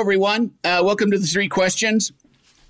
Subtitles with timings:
[0.00, 0.52] Hello, everyone.
[0.64, 2.10] Uh, welcome to the three questions.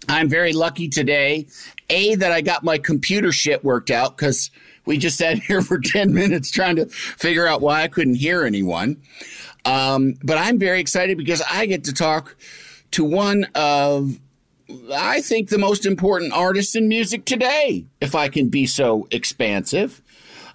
[0.08, 1.46] I'm very lucky today.
[1.88, 4.50] A, that I got my computer shit worked out because
[4.84, 8.44] we just sat here for 10 minutes trying to figure out why I couldn't hear
[8.44, 9.00] anyone.
[9.64, 12.34] Um, but I'm very excited because I get to talk
[12.90, 14.18] to one of,
[14.92, 20.02] I think, the most important artists in music today, if I can be so expansive.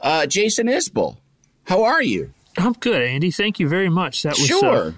[0.01, 1.15] Uh, Jason Isbell.
[1.63, 2.33] How are you?
[2.57, 3.31] I'm good, Andy.
[3.31, 4.23] Thank you very much.
[4.23, 4.95] That was uh, Sure.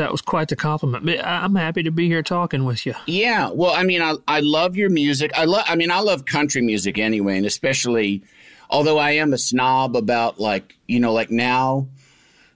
[0.00, 1.08] That was quite the compliment.
[1.22, 2.94] I'm happy to be here talking with you.
[3.06, 5.30] Yeah, well, I mean, I I love your music.
[5.34, 5.64] I love.
[5.68, 8.22] I mean, I love country music anyway, and especially,
[8.70, 11.86] although I am a snob about like you know like now,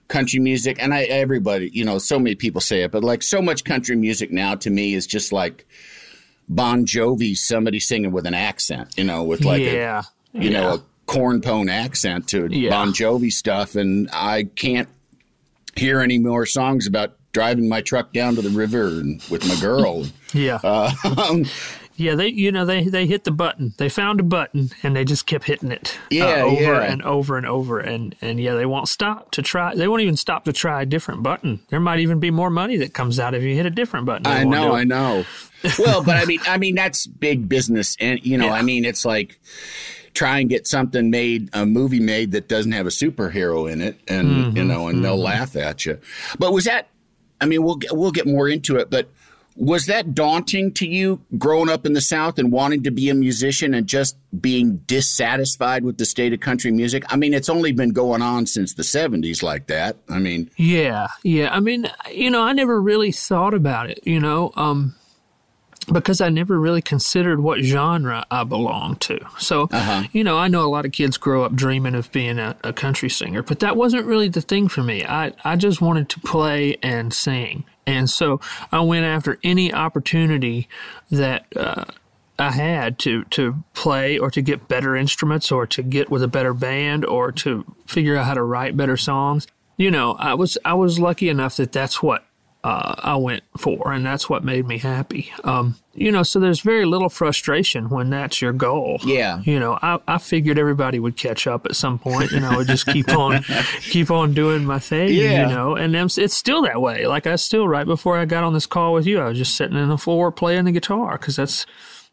[0.07, 3.41] country music, and I everybody you know so many people say it, but like so
[3.41, 5.67] much country music now to me is just like
[6.49, 10.73] Bon Jovi, somebody singing with an accent, you know, with like yeah, a you know
[10.73, 12.71] a corn pone accent to Yeah.
[12.71, 14.89] Bon Jovi stuff, and I can't
[15.75, 19.55] hear any more songs about driving my truck down to the river and with my
[19.59, 20.05] girl.
[20.33, 21.43] yeah, Uh, um,
[21.97, 22.15] yeah.
[22.15, 23.73] They, you know, they they hit the button.
[23.75, 25.97] They found a button, and they just kept hitting it.
[26.05, 26.83] uh, Yeah, over yeah.
[26.83, 29.75] and over and over, and and yeah, they won't stop to try.
[29.75, 31.59] They won't even stop to try a different button.
[31.67, 34.23] There might even be more money that comes out if you hit a different button.
[34.23, 35.25] They I know, I know.
[35.77, 38.53] Well, but I mean, I mean that's big business, and you know, Yeah.
[38.53, 39.39] I mean, it's like
[40.13, 43.99] try and get something made, a movie made that doesn't have a superhero in it,
[44.07, 45.99] and Mm-hmm, you know, and they'll laugh at you.
[46.39, 46.87] But was that?
[47.41, 49.09] I mean, we'll we'll get more into it, but
[49.55, 53.15] was that daunting to you growing up in the South and wanting to be a
[53.15, 57.05] musician and just being dissatisfied with the state of country music?
[57.07, 59.97] I mean, it's only been going on since the '70s like that.
[60.09, 61.53] I mean, Yeah, yeah.
[61.55, 64.95] I mean, you know, I never really thought about it, you know, um,
[65.91, 69.19] because I never really considered what genre I belonged to.
[69.37, 69.69] So,
[70.11, 72.73] you know, I know a lot of kids grow up dreaming of being a, a
[72.73, 75.05] country singer, but that wasn't really the thing for me.
[75.05, 77.65] I, I just wanted to play and sing.
[77.87, 78.39] And so
[78.71, 80.67] I went after any opportunity
[81.11, 81.85] that, uh,
[82.37, 86.27] I had to to play or to get better instruments or to get with a
[86.27, 89.47] better band or to figure out how to write better songs.
[89.77, 92.25] You know, I was I was lucky enough that that's what
[92.65, 95.31] uh, I went for, and that's what made me happy.
[95.43, 98.97] Um, you know, so there's very little frustration when that's your goal.
[99.05, 99.39] Yeah.
[99.43, 102.65] You know, I, I figured everybody would catch up at some point, and I would
[102.65, 103.43] just keep on
[103.81, 105.09] keep on doing my thing.
[105.13, 105.43] Yeah.
[105.47, 107.05] You know, and it's it's still that way.
[107.05, 109.53] Like I still right before I got on this call with you, I was just
[109.55, 111.67] sitting on the floor playing the guitar because that's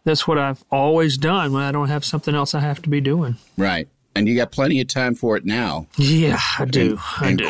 [0.04, 3.00] that's what I've always done when I don't have something else I have to be
[3.00, 3.36] doing.
[3.56, 3.88] right.
[4.14, 5.86] And you got plenty of time for it now.
[5.96, 6.98] Yeah, I do.
[7.18, 7.48] I in do.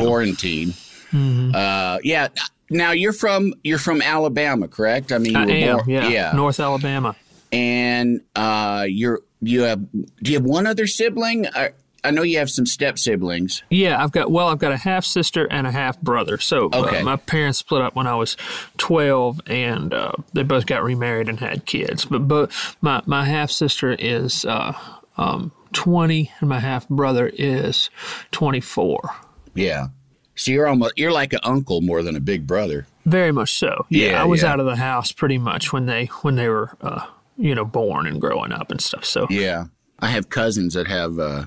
[1.13, 1.51] Mm-hmm.
[1.55, 2.27] Uh, yeah.
[2.69, 5.11] Now you're from you're from Alabama, correct?
[5.11, 5.77] I mean, I am.
[5.85, 6.31] born- yeah.
[6.33, 7.15] North Alabama.
[7.51, 11.45] And uh, you're you have do you have one other sibling?
[11.47, 11.71] I,
[12.05, 13.61] I know you have some step siblings.
[13.69, 16.37] Yeah, I've got well, I've got a half sister and a half brother.
[16.39, 17.03] So uh, Okay.
[17.03, 18.35] my parents split up when I was
[18.77, 22.05] twelve, and uh, they both got remarried and had kids.
[22.05, 24.73] But but my my half sister is uh,
[25.17, 27.89] um, twenty, and my half brother is
[28.31, 29.11] twenty four.
[29.53, 29.87] Yeah.
[30.35, 32.87] So you're almost you're like an uncle more than a big brother.
[33.05, 33.85] Very much so.
[33.89, 34.51] Yeah, Yeah, I was yeah.
[34.53, 37.05] out of the house pretty much when they when they were uh,
[37.37, 39.05] you know born and growing up and stuff.
[39.05, 39.65] So Yeah.
[39.99, 41.45] I have cousins that have uh,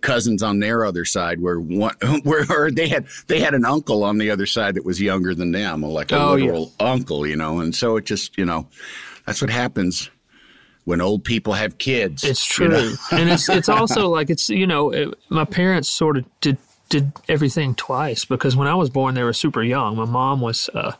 [0.00, 4.18] cousins on their other side where one where they had they had an uncle on
[4.18, 6.44] the other side that was younger than them, like a Oh, yeah.
[6.44, 7.58] literal uncle, you know.
[7.60, 8.68] And so it just you know
[9.26, 10.10] that's what happens
[10.84, 12.22] when old people have kids.
[12.24, 12.94] It's you true, know?
[13.12, 16.56] and it's it's also like it's you know it, my parents sort of did
[17.00, 19.96] did everything twice because when I was born they were super young.
[19.96, 20.92] My mom was uh,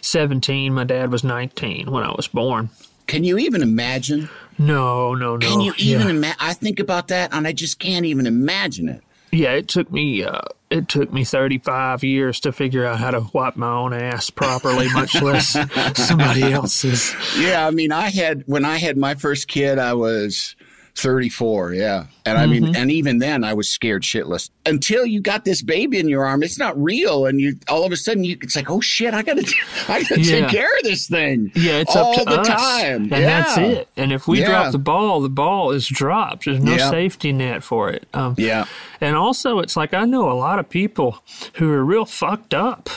[0.00, 2.70] seventeen, my dad was nineteen when I was born.
[3.06, 4.28] Can you even imagine?
[4.58, 5.46] No, no, no.
[5.46, 6.10] Can you even Yeah.
[6.10, 6.36] imagine?
[6.40, 9.02] I think about that and I just can't even imagine it.
[9.32, 13.26] Yeah, it took me uh, it took me 35 years to figure out how to
[13.32, 15.56] wipe my own ass properly, much less
[15.96, 17.14] somebody else's.
[17.38, 20.54] Yeah, I mean, I had when I had my first kid, I was
[20.94, 22.06] 34, yeah.
[22.26, 22.76] And I mean, mm-hmm.
[22.76, 24.50] and even then I was scared shitless.
[24.66, 27.26] Until you got this baby in your arm, it's not real.
[27.26, 29.40] And you all of a sudden you it's like, oh shit, I gotta
[29.88, 30.40] I gotta yeah.
[30.40, 31.50] take care of this thing.
[31.54, 32.48] Yeah, it's all up to the us.
[32.48, 33.02] time.
[33.04, 33.20] And yeah.
[33.20, 33.88] that's it.
[33.96, 34.46] And if we yeah.
[34.46, 36.44] drop the ball, the ball is dropped.
[36.44, 38.06] There's no safety net for it.
[38.14, 38.66] Um, yeah.
[39.00, 41.22] And also it's like I know a lot of people
[41.54, 42.90] who are real fucked up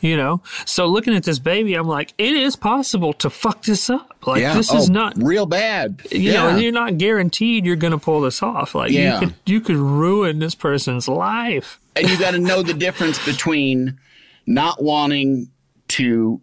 [0.00, 3.90] you know so looking at this baby i'm like it is possible to fuck this
[3.90, 4.54] up like yeah.
[4.54, 6.50] this oh, is not real bad you yeah.
[6.50, 9.20] know you're not guaranteed you're going to pull this off like yeah.
[9.20, 13.24] you could you could ruin this person's life and you got to know the difference
[13.24, 13.98] between
[14.46, 15.50] not wanting
[15.88, 16.40] to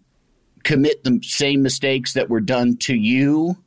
[0.63, 3.57] commit the same mistakes that were done to you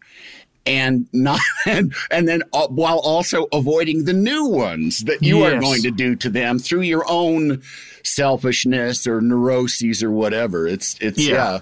[0.66, 5.52] and not and, and then uh, while also avoiding the new ones that you yes.
[5.52, 7.62] are going to do to them through your own
[8.02, 11.34] selfishness or neuroses or whatever it's it's yeah.
[11.34, 11.58] yeah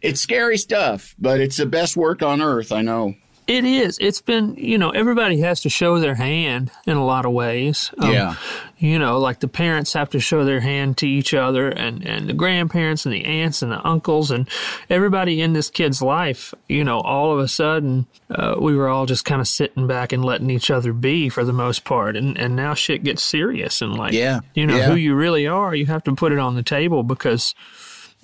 [0.00, 3.14] it's scary stuff but it's the best work on earth i know
[3.46, 3.98] it is.
[4.00, 7.90] It's been, you know, everybody has to show their hand in a lot of ways.
[7.98, 8.36] Um, yeah.
[8.78, 12.28] You know, like the parents have to show their hand to each other and, and
[12.28, 14.48] the grandparents and the aunts and the uncles and
[14.88, 19.06] everybody in this kid's life, you know, all of a sudden, uh, we were all
[19.06, 22.16] just kind of sitting back and letting each other be for the most part.
[22.16, 24.40] And, and now shit gets serious and like, yeah.
[24.54, 24.86] you know, yeah.
[24.86, 27.54] who you really are, you have to put it on the table because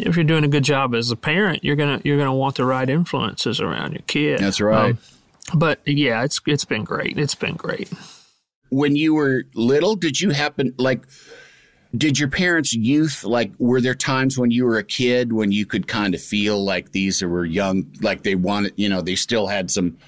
[0.07, 2.65] if you're doing a good job as a parent, you're gonna you're gonna want the
[2.65, 4.41] right influences around your kid.
[4.41, 4.91] That's right.
[4.91, 4.99] Um,
[5.55, 7.19] but yeah, it's it's been great.
[7.19, 7.91] It's been great.
[8.71, 11.05] When you were little, did you happen like?
[11.97, 13.51] Did your parents' youth like?
[13.59, 16.93] Were there times when you were a kid when you could kind of feel like
[16.93, 19.99] these were young, like they wanted, you know, they still had some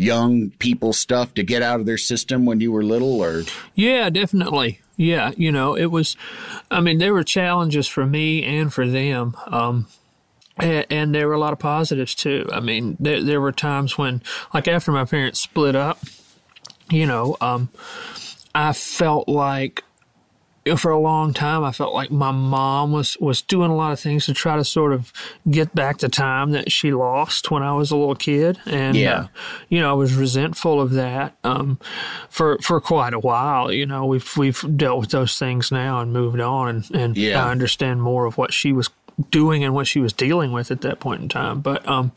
[0.00, 3.42] young people stuff to get out of their system when you were little, or?
[3.74, 4.80] Yeah, definitely.
[4.96, 6.16] Yeah, you know, it was.
[6.70, 9.36] I mean, there were challenges for me and for them.
[9.46, 9.86] Um,
[10.58, 12.48] and, and, there were a lot of positives too.
[12.52, 16.00] I mean, there there were times when, like after my parents split up,
[16.90, 17.70] you know, um,
[18.54, 19.84] I felt like
[20.76, 24.00] for a long time I felt like my mom was was doing a lot of
[24.00, 25.12] things to try to sort of
[25.50, 29.14] get back the time that she lost when I was a little kid, and yeah.
[29.14, 29.26] uh,
[29.68, 31.78] you know I was resentful of that um,
[32.28, 33.72] for for quite a while.
[33.72, 37.44] You know, we've we've dealt with those things now and moved on, and and yeah.
[37.44, 38.90] I understand more of what she was
[39.30, 41.60] doing and what she was dealing with at that point in time.
[41.60, 42.12] But um,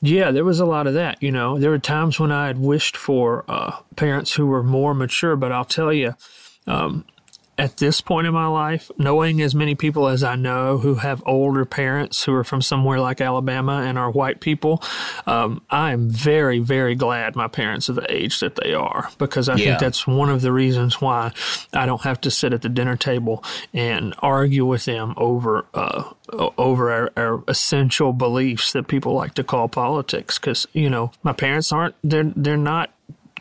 [0.00, 1.22] yeah, there was a lot of that.
[1.22, 4.94] You know, there were times when I had wished for uh, parents who were more
[4.94, 5.36] mature.
[5.36, 6.14] But I'll tell you,
[6.66, 7.04] um,
[7.58, 11.22] at this point in my life, knowing as many people as I know who have
[11.24, 14.82] older parents who are from somewhere like Alabama and are white people,
[15.26, 19.48] um, I am very, very glad my parents are the age that they are because
[19.48, 19.64] I yeah.
[19.64, 21.32] think that's one of the reasons why
[21.72, 23.42] I don't have to sit at the dinner table
[23.72, 26.10] and argue with them over uh,
[26.58, 30.38] over our, our, essential beliefs that people like to call politics.
[30.38, 32.90] Because you know, my parents aren't they're they're not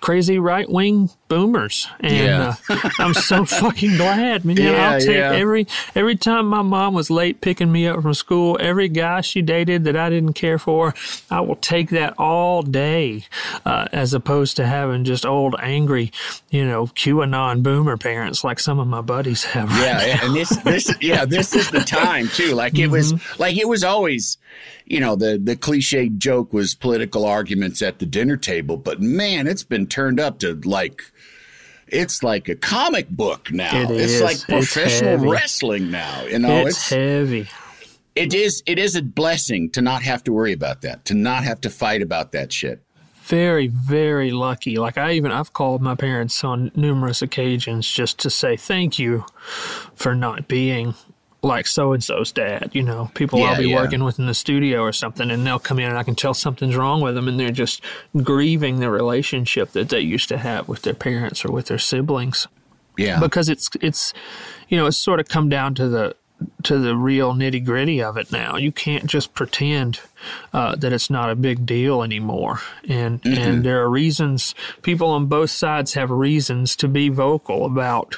[0.02, 2.56] crazy right wing boomers, and yeah.
[2.69, 4.57] uh, I'm so fucking glad, man.
[4.57, 5.31] Yeah, I'll take yeah.
[5.33, 9.42] every every time my mom was late picking me up from school, every guy she
[9.42, 10.94] dated that I didn't care for,
[11.30, 13.25] I will take that all day,
[13.66, 16.12] uh, as opposed to having just old angry,
[16.50, 19.69] you know, QAnon boomer parents like some of my buddies have.
[19.69, 20.25] Right yeah, now.
[20.25, 22.54] and this this yeah this is the time too.
[22.54, 22.92] Like it mm-hmm.
[22.92, 24.38] was like it was always
[24.86, 29.48] you know, the the cliche joke was political arguments at the dinner table, but man,
[29.48, 31.01] it's been turned up to like
[31.88, 33.75] it's like a comic book now.
[33.82, 34.22] It it's is.
[34.22, 36.24] like professional it's wrestling now.
[36.24, 37.48] You know, it's, it's heavy.
[38.15, 41.44] It is it is a blessing to not have to worry about that, to not
[41.44, 42.82] have to fight about that shit.
[43.24, 44.77] Very, very lucky.
[44.77, 49.25] Like I even I've called my parents on numerous occasions just to say thank you
[49.96, 50.94] for not being
[51.46, 52.72] like so and so's dad.
[52.74, 53.75] You know, people Yeah, I'll be yeah.
[53.75, 56.34] working with in the studio or something, and they'll come in and I can tell
[56.34, 57.82] something's wrong with them, and they're just
[58.24, 62.48] grieving the relationship that they used to have with their parents or with their siblings
[62.98, 63.20] Yeah.
[63.20, 64.14] because it's it's
[64.70, 66.16] you know it's sort of come down to the
[66.64, 68.58] to the real nitty gritty of it now.
[68.58, 70.02] You can't just pretend
[70.52, 72.60] uh, that it's not a big deal anymore,
[72.90, 74.54] and and there are reasons.
[74.82, 78.16] People on both sides have reasons to be vocal about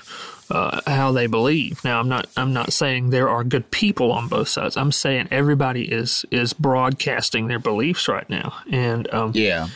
[0.49, 1.83] uh, how they believe.
[1.83, 4.77] Now, I'm not I'm not saying there are good people on both sides.
[4.77, 9.67] I'm saying everybody is is broadcasting their beliefs right now, and um, yeah.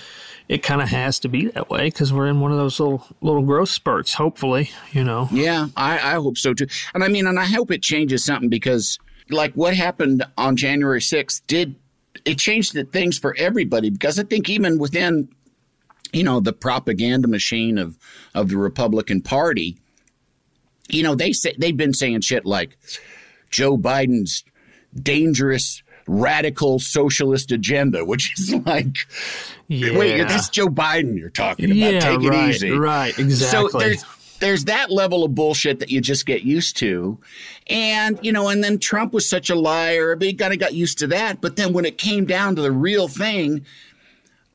[0.48, 3.06] it kind of has to be that way because we're in one of those little
[3.22, 4.14] little growth spurts.
[4.14, 5.28] Hopefully, you know.
[5.32, 6.68] Yeah, I, I hope so too.
[6.94, 8.98] And I mean, and I hope it changes something because,
[9.30, 11.76] like, what happened on January 6th did
[12.26, 15.30] it changed the things for everybody because I think even within,
[16.14, 17.98] you know, the propaganda machine of
[18.34, 19.81] of the Republican Party,
[20.94, 22.78] you know, they say they've been saying shit like
[23.50, 24.44] Joe Biden's
[24.96, 28.98] dangerous radical socialist agenda, which is like,
[29.68, 29.98] yeah.
[29.98, 31.94] wait, that's Joe Biden you're talking about.
[31.94, 32.72] Yeah, Take right, it easy.
[32.72, 33.70] Right, exactly.
[33.72, 34.06] So there's
[34.42, 37.18] there's that level of bullshit that you just get used to.
[37.68, 40.12] And, you know, and then Trump was such a liar.
[40.12, 41.40] Everybody kind of got used to that.
[41.40, 43.66] But then when it came down to the real thing,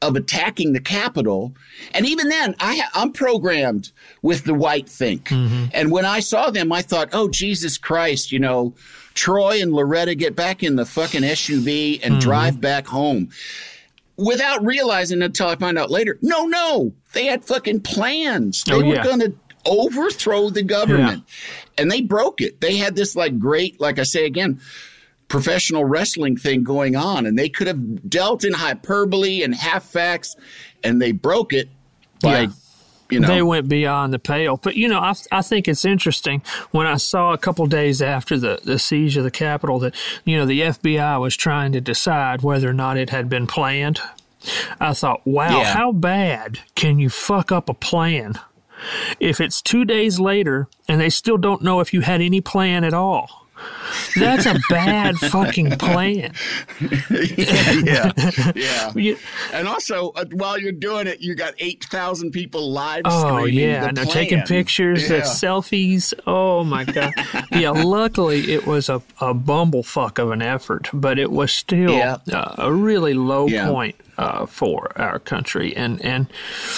[0.02, 1.54] of attacking the Capitol.
[1.92, 5.28] And even then, I ha- I'm programmed with the white think.
[5.28, 5.66] Mm-hmm.
[5.72, 8.74] And when I saw them, I thought, oh, Jesus Christ, you know,
[9.14, 12.20] Troy and Loretta get back in the fucking SUV and mm-hmm.
[12.20, 13.30] drive back home.
[14.18, 18.64] Without realizing until I find out later, no, no, they had fucking plans.
[18.64, 19.04] They oh, were yeah.
[19.04, 19.34] going to
[19.66, 21.24] overthrow the government.
[21.26, 21.82] Yeah.
[21.82, 22.60] And they broke it.
[22.60, 24.60] They had this like great, like I say again,
[25.28, 30.36] professional wrestling thing going on, and they could have dealt in hyperbole and half facts,
[30.84, 31.68] and they broke it
[32.20, 32.42] by.
[32.42, 32.48] Yeah.
[33.08, 33.28] You know.
[33.28, 34.56] They went beyond the pale.
[34.56, 36.42] But, you know, I, I think it's interesting
[36.72, 40.36] when I saw a couple days after the, the siege of the Capitol that, you
[40.36, 44.00] know, the FBI was trying to decide whether or not it had been planned.
[44.80, 45.72] I thought, wow, yeah.
[45.72, 48.40] how bad can you fuck up a plan
[49.20, 52.82] if it's two days later and they still don't know if you had any plan
[52.82, 53.46] at all?
[54.16, 56.32] That's a bad fucking plan.
[57.10, 58.12] yeah,
[58.54, 59.14] yeah, yeah.
[59.52, 63.02] and also, uh, while you're doing it, you got eight thousand people live.
[63.04, 65.20] Oh yeah, and they're taking pictures, yeah.
[65.20, 66.14] selfies.
[66.26, 67.12] Oh my god.
[67.50, 72.18] yeah, luckily it was a, a bumblefuck of an effort, but it was still yeah.
[72.32, 73.68] uh, a really low yeah.
[73.68, 76.26] point uh, for our country, and and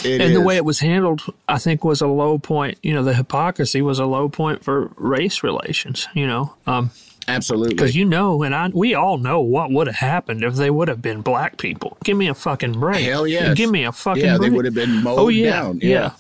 [0.05, 0.33] it and is.
[0.33, 2.79] the way it was handled, I think, was a low point.
[2.83, 6.09] You know, the hypocrisy was a low point for race relations.
[6.15, 6.91] You know, um,
[7.29, 10.71] absolutely, because you know, and I, we all know what would have happened if they
[10.71, 11.97] would have been black people.
[12.03, 13.05] Give me a fucking break.
[13.05, 14.25] Hell yeah, give me a fucking.
[14.25, 14.51] Yeah, break.
[14.51, 15.79] they would have been mowed oh, yeah, down.
[15.81, 15.89] Yeah.
[15.89, 16.11] yeah.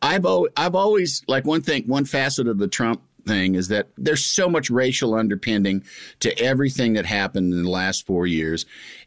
[0.00, 3.88] I've always, I've always like one thing, one facet of the Trump thing is that
[3.98, 5.84] there's so much racial underpinning
[6.20, 8.64] to everything that happened in the last four years.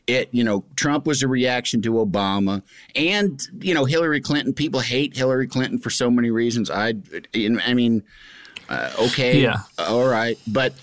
[0.07, 2.61] It, you know, Trump was a reaction to Obama
[2.95, 4.53] and, you know, Hillary Clinton.
[4.53, 6.69] People hate Hillary Clinton for so many reasons.
[6.69, 6.95] I,
[7.33, 8.03] I mean,
[8.69, 10.73] uh, okay, yeah, all right, but,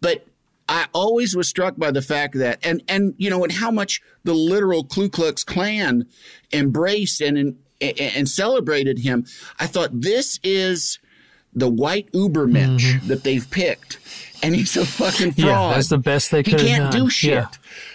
[0.00, 0.26] but
[0.68, 4.02] I always was struck by the fact that, and and you know, and how much
[4.24, 6.06] the literal Ku Klux Klan
[6.52, 9.24] embraced and and, and celebrated him.
[9.58, 10.98] I thought this is
[11.54, 13.08] the white Ubermensch mm-hmm.
[13.08, 13.98] that they've picked,
[14.42, 15.46] and he's a fucking fraud.
[15.46, 16.60] Yeah, that's the best they could.
[16.60, 17.02] He can't done.
[17.04, 17.32] do shit.
[17.32, 17.48] Yeah.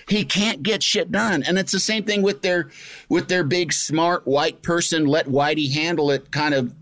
[0.07, 2.69] He can't get shit done, and it's the same thing with their
[3.07, 5.05] with their big smart white person.
[5.05, 6.73] Let Whitey handle it kind of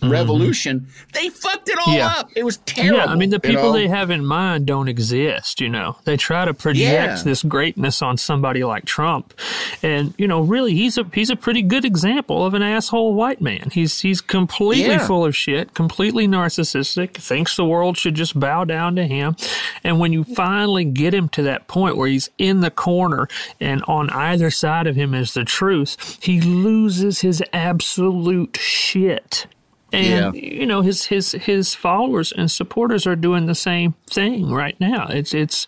[0.00, 0.12] Mm-hmm.
[0.12, 2.14] revolution, they fucked it all yeah.
[2.18, 2.30] up.
[2.36, 2.98] It was terrible.
[2.98, 3.72] Yeah, I mean, the people you know?
[3.72, 5.96] they have in mind don't exist, you know.
[6.04, 7.22] They try to project Yeah.
[7.24, 9.34] this greatness on somebody like Trump.
[9.82, 13.40] And, you know, really he's a he's a pretty good example of an asshole white
[13.40, 13.70] man.
[13.72, 15.04] He's he's completely Yeah.
[15.06, 19.34] full of shit, completely narcissistic, thinks the world should just bow down to him.
[19.82, 23.28] And when you finally get him to that point where he's in the corner
[23.60, 29.46] and on either side of him is the truth, he loses his absolute shit.
[29.92, 30.40] And Yeah.
[30.40, 35.06] you know his his his followers and supporters are doing the same thing right now.
[35.08, 35.66] It's it's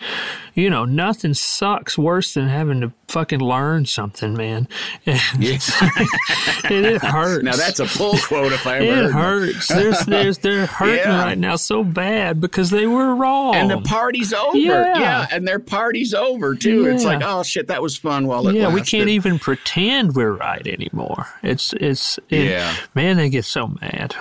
[0.54, 4.68] you know nothing sucks worse than having to fucking learn something, man.
[5.06, 7.42] And it, hurts.
[7.44, 9.68] Now that's a pull quote if I ever it hurts.
[9.80, 11.22] There's there's they're hurting Yeah.
[11.24, 13.54] right now so bad because they were wrong.
[13.54, 14.56] And the party's over.
[14.56, 15.26] Yeah.
[15.32, 16.86] and their party's over too.
[16.86, 20.32] It's like, oh shit, that was fun while it yeah, we can't even pretend we're
[20.32, 21.26] right anymore.
[21.42, 22.74] It's it's it- Yeah.
[22.94, 24.14] man, they get so mad.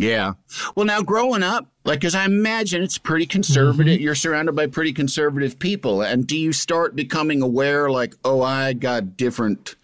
[0.00, 0.32] Yeah.
[0.74, 3.94] Well, now growing up, like, because I imagine it's pretty conservative.
[3.94, 4.02] Mm-hmm.
[4.02, 6.00] You're surrounded by pretty conservative people.
[6.00, 9.74] And do you start becoming aware, like, oh, I got different,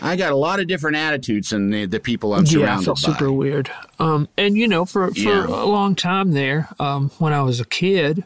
[0.00, 3.02] I got a lot of different attitudes than the, the people I'm Yeah, I felt
[3.02, 3.12] by?
[3.12, 3.70] super weird.
[3.98, 5.46] Um, and you know, for for Yeah.
[5.46, 8.24] a long time there, um, when I was a kid,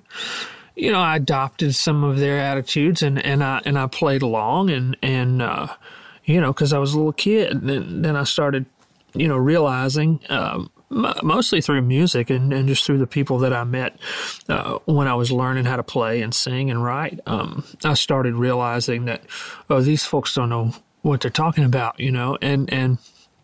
[0.76, 4.70] you know, I adopted some of their attitudes and, and I and I played along
[4.70, 5.66] and and uh,
[6.24, 7.50] you know, because I was a little kid.
[7.50, 8.66] And then then I started,
[9.14, 10.20] you know, realizing.
[10.28, 13.96] Um, Mostly through music and, and just through the people that I met
[14.48, 18.34] uh, when I was learning how to play and sing and write, um, I started
[18.34, 19.22] realizing that,
[19.68, 22.98] oh, these folks don't know what they're talking about, you know, and, and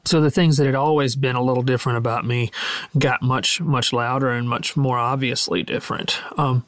[0.05, 2.51] so the things that had always been a little different about me
[2.99, 6.21] got much much louder and much more obviously different.
[6.39, 6.65] Um,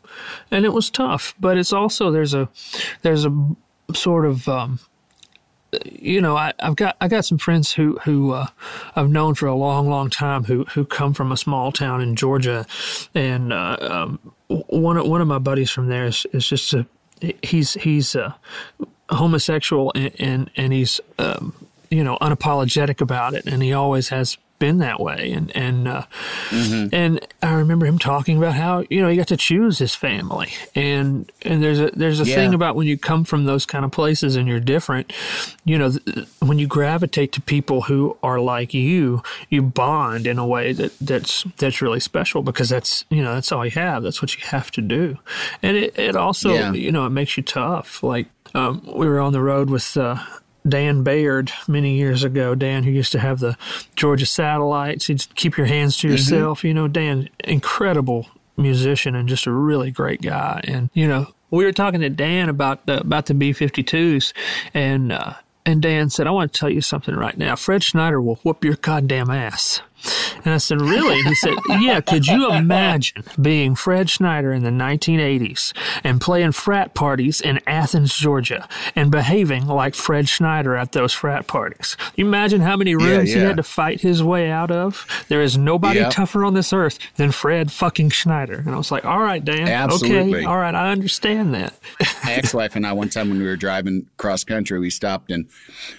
[0.50, 2.48] and it was tough but it's also there's a
[3.02, 3.56] there's a
[3.94, 4.80] sort of um,
[5.84, 8.46] you know I, I've got I got some friends who who uh,
[8.96, 12.16] I've known for a long long time who who come from a small town in
[12.16, 12.66] Georgia.
[13.14, 16.86] And uh, um, one of, one of my buddies from there is, is just a
[17.42, 18.32] he's he's uh,
[19.10, 21.52] homosexual and and, and he's um,
[21.90, 23.46] you know unapologetic about it.
[23.46, 25.32] And he always has been that way.
[25.32, 26.04] And and uh,
[26.50, 26.94] mm-hmm.
[26.94, 30.52] and I remember him talking about how you know he got to choose his family.
[30.74, 32.34] And and there's a there's a yeah.
[32.34, 35.12] thing about when you come from those kind of places and you're different.
[35.64, 35.90] You know,
[36.40, 40.98] when you gravitate to people who are like you, you bond in a way that
[41.00, 44.02] that's that's really special because that's you know that's all you have.
[44.02, 45.18] That's what you have to do.
[45.62, 46.72] And it it also yeah.
[46.72, 48.02] you know it makes you tough.
[48.02, 49.96] Like um, we were on the road with.
[49.96, 50.18] Uh,
[50.66, 52.54] Dan Baird many years ago.
[52.54, 53.56] Dan, who used to have the
[53.96, 56.12] Georgia satellites, he'd keep your hands to mm-hmm.
[56.12, 56.58] yourself.
[56.58, 56.66] Mm-hmm.
[56.66, 60.60] You know, Dan, incredible musician and just a really great guy.
[60.64, 64.32] And you know, we were talking to Dan about the about the B-52s,
[64.74, 65.34] and uh,
[65.64, 67.56] and Dan said, "I want to tell you something right now.
[67.56, 69.80] Fred Schneider will whoop your goddamn ass."
[70.44, 71.22] And I said, Really?
[71.22, 75.72] he said, Yeah, could you imagine being Fred Schneider in the 1980s
[76.04, 81.46] and playing frat parties in Athens, Georgia, and behaving like Fred Schneider at those frat
[81.46, 81.96] parties?
[82.16, 83.42] You imagine how many rooms yeah, yeah.
[83.42, 85.06] he had to fight his way out of?
[85.28, 88.58] There is nobody tougher on this earth than Fred fucking Schneider.
[88.58, 89.68] And I was like, All right, Dan.
[89.68, 90.40] Absolutely.
[90.40, 90.44] Okay.
[90.44, 91.78] All right, I understand that.
[92.24, 95.30] My ex wife and I, one time when we were driving cross country, we stopped
[95.30, 95.48] in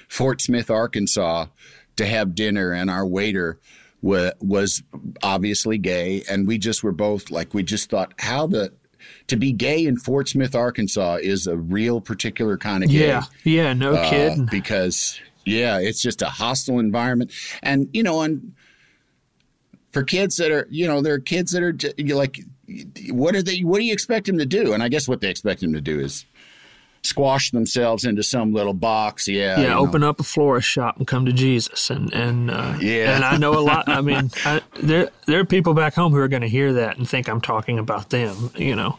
[0.07, 1.47] Fort Smith, Arkansas
[1.97, 3.59] to have dinner, and our waiter
[4.01, 4.83] was
[5.23, 8.73] obviously gay, and we just were both like we just thought how the
[9.27, 13.07] to be gay in Fort Smith, Arkansas, is a real particular kind of gay.
[13.07, 14.47] Yeah, yeah, no uh, kidding.
[14.49, 18.53] Because yeah, it's just a hostile environment, and you know, and
[19.91, 21.75] for kids that are, you know, there are kids that are
[22.15, 22.39] like,
[23.09, 23.59] what are they?
[23.61, 24.73] What do you expect them to do?
[24.73, 26.25] And I guess what they expect them to do is
[27.03, 29.27] squash themselves into some little box.
[29.27, 29.59] Yeah.
[29.59, 29.77] Yeah.
[29.77, 30.09] Open know.
[30.09, 31.89] up a florist shop and come to Jesus.
[31.89, 33.15] And, and, uh, yeah.
[33.15, 33.87] And I know a lot.
[33.87, 36.97] I mean, I, there, there are people back home who are going to hear that
[36.97, 38.97] and think I'm talking about them, you know,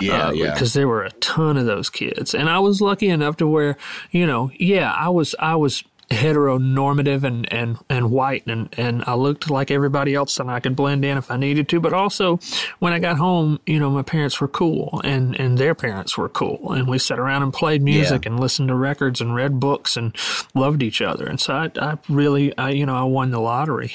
[0.00, 0.52] yeah, uh, yeah.
[0.52, 2.34] because there were a ton of those kids.
[2.34, 3.76] And I was lucky enough to where,
[4.10, 9.14] you know, yeah, I was, I was, heteronormative and, and, and white and, and I
[9.14, 11.80] looked like everybody else and I could blend in if I needed to.
[11.80, 12.38] But also
[12.78, 16.28] when I got home, you know, my parents were cool and, and their parents were
[16.28, 16.72] cool.
[16.72, 18.32] And we sat around and played music yeah.
[18.32, 20.14] and listened to records and read books and
[20.54, 21.26] loved each other.
[21.26, 23.94] And so I, I really, I, you know, I won the lottery.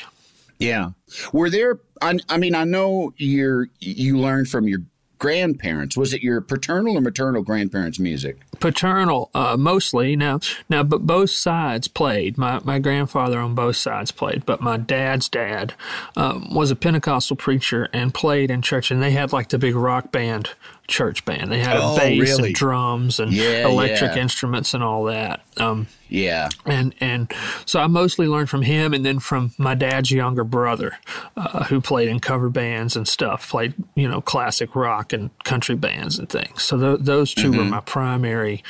[0.59, 0.91] Yeah.
[1.31, 4.79] Were there, I, I mean, I know you're, you learned from your
[5.19, 5.97] grandparents?
[5.97, 8.39] Was it your paternal or maternal grandparents' music?
[8.59, 10.15] Paternal, uh, mostly.
[10.15, 12.37] Now, now, but both sides played.
[12.37, 15.73] My my grandfather on both sides played, but my dad's dad
[16.15, 19.75] um, was a Pentecostal preacher and played in church, and they had like the big
[19.75, 20.51] rock band
[20.87, 21.51] church band.
[21.51, 22.49] They had a oh, bass really?
[22.49, 24.21] and drums and yeah, electric yeah.
[24.21, 25.41] instruments and all that.
[25.57, 26.49] Um, yeah.
[26.65, 27.31] And and
[27.65, 30.97] so I mostly learned from him and then from my dad's younger brother,
[31.35, 35.75] uh, who played in cover bands and stuff, played you know classic rock and country
[35.75, 36.63] bands and things.
[36.63, 37.57] So th- those 2 mm-hmm.
[37.57, 38.63] were my primary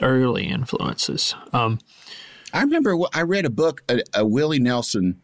[0.00, 1.34] early influences.
[1.52, 1.80] Um,
[2.52, 5.20] I remember I read a book, a, a Willie Nelson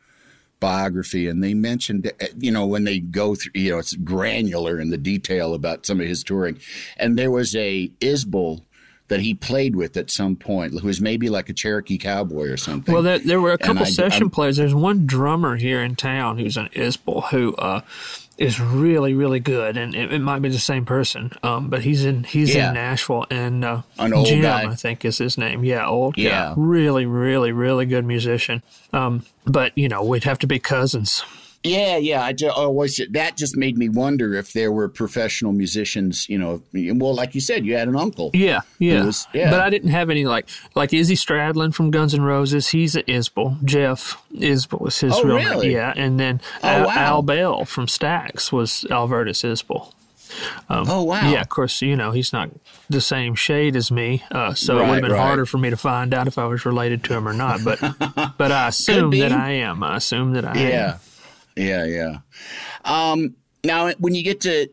[0.60, 4.78] biography and they mentioned uh, you know when they go through you know it's granular
[4.78, 6.58] in the detail about some of his touring.
[6.96, 8.62] And there was a isbell
[9.08, 12.56] that he played with at some point who was maybe like a cherokee cowboy or
[12.56, 12.92] something.
[12.92, 14.56] Well there, there were a couple session I, players.
[14.58, 17.80] There's one drummer here in town who's an isbell who uh,
[18.40, 21.30] is really really good, and it, it might be the same person.
[21.42, 22.68] Um, but he's in he's yeah.
[22.68, 24.68] in Nashville, and uh, an old Jim guy.
[24.68, 25.62] I think is his name.
[25.62, 26.54] Yeah, old yeah, guy.
[26.56, 28.62] really really really good musician.
[28.92, 31.22] Um, but you know we'd have to be cousins.
[31.62, 32.24] Yeah, yeah.
[32.24, 36.26] I just always that just made me wonder if there were professional musicians.
[36.28, 38.30] You know, well, like you said, you had an uncle.
[38.32, 39.04] Yeah, yeah.
[39.04, 39.50] Was, yeah.
[39.50, 42.68] But I didn't have any like like Izzy Stradlin from Guns N' Roses.
[42.68, 43.62] He's an Isbell.
[43.64, 45.68] Jeff Isbell was his oh, real really?
[45.68, 45.76] name.
[45.76, 46.94] Yeah, and then oh, Al, wow.
[46.96, 49.92] Al Bell from Stax was Alvertis Isbell.
[50.68, 51.30] Um, oh wow!
[51.30, 51.82] Yeah, of course.
[51.82, 52.50] You know he's not
[52.88, 55.20] the same shade as me, uh, so right, it would have been right.
[55.20, 57.60] harder for me to find out if I was related to him or not.
[57.64, 57.80] But
[58.38, 59.82] but I assume that I am.
[59.82, 60.92] I assume that I yeah.
[60.92, 61.00] am.
[61.56, 62.18] Yeah, yeah.
[62.84, 64.68] Um, now, when you get to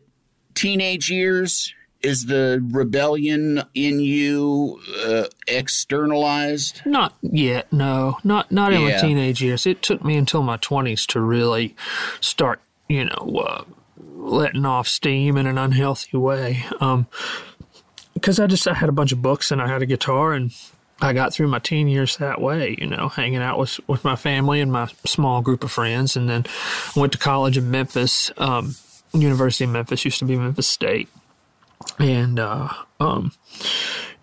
[0.53, 6.81] teenage years, is the rebellion in you uh, externalized?
[6.85, 7.71] Not yet.
[7.73, 8.95] No, not not in yeah.
[8.95, 9.65] my teenage years.
[9.65, 11.75] It took me until my twenties to really
[12.21, 13.63] start, you know, uh,
[14.15, 16.65] letting off steam in an unhealthy way.
[16.79, 17.07] Um,
[18.13, 20.51] because I just I had a bunch of books and I had a guitar and
[21.01, 24.15] I got through my teen years that way, you know, hanging out with, with my
[24.15, 26.15] family and my small group of friends.
[26.15, 26.45] And then
[26.95, 28.31] I went to college in Memphis.
[28.37, 28.75] Um,
[29.13, 31.07] University of Memphis used to be Memphis State.
[31.99, 33.31] And, uh, um,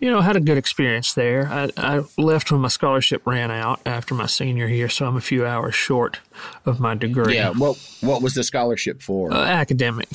[0.01, 1.47] you know, had a good experience there.
[1.49, 5.21] I, I, left when my scholarship ran out after my senior year, so I'm a
[5.21, 6.21] few hours short
[6.67, 7.37] of my degree.
[7.37, 7.51] Yeah.
[7.51, 9.33] What What was the scholarship for?
[9.33, 10.09] Uh, academic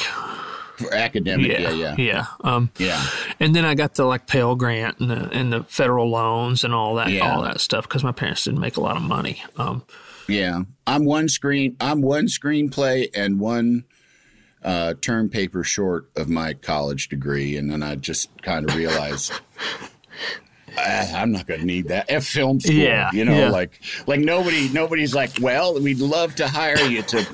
[0.80, 1.52] for academic.
[1.52, 1.96] Yeah, yeah, yeah.
[1.98, 2.26] Yeah.
[2.42, 3.04] Um, yeah.
[3.40, 6.74] And then I got the like Pell Grant and the and the federal loans and
[6.74, 7.30] all that yeah.
[7.30, 9.44] all that stuff because my parents didn't make a lot of money.
[9.58, 9.84] Um,
[10.28, 11.76] Yeah, I'm one screen.
[11.82, 13.84] I'm one screenplay and one
[14.64, 19.34] uh, term paper short of my college degree, and then I just kind of realized.
[20.78, 22.76] "Ah, I'm not going to need that at film school.
[22.76, 23.50] Yeah, you know, yeah.
[23.50, 27.26] like like nobody nobody's like, well, we'd love to hire you to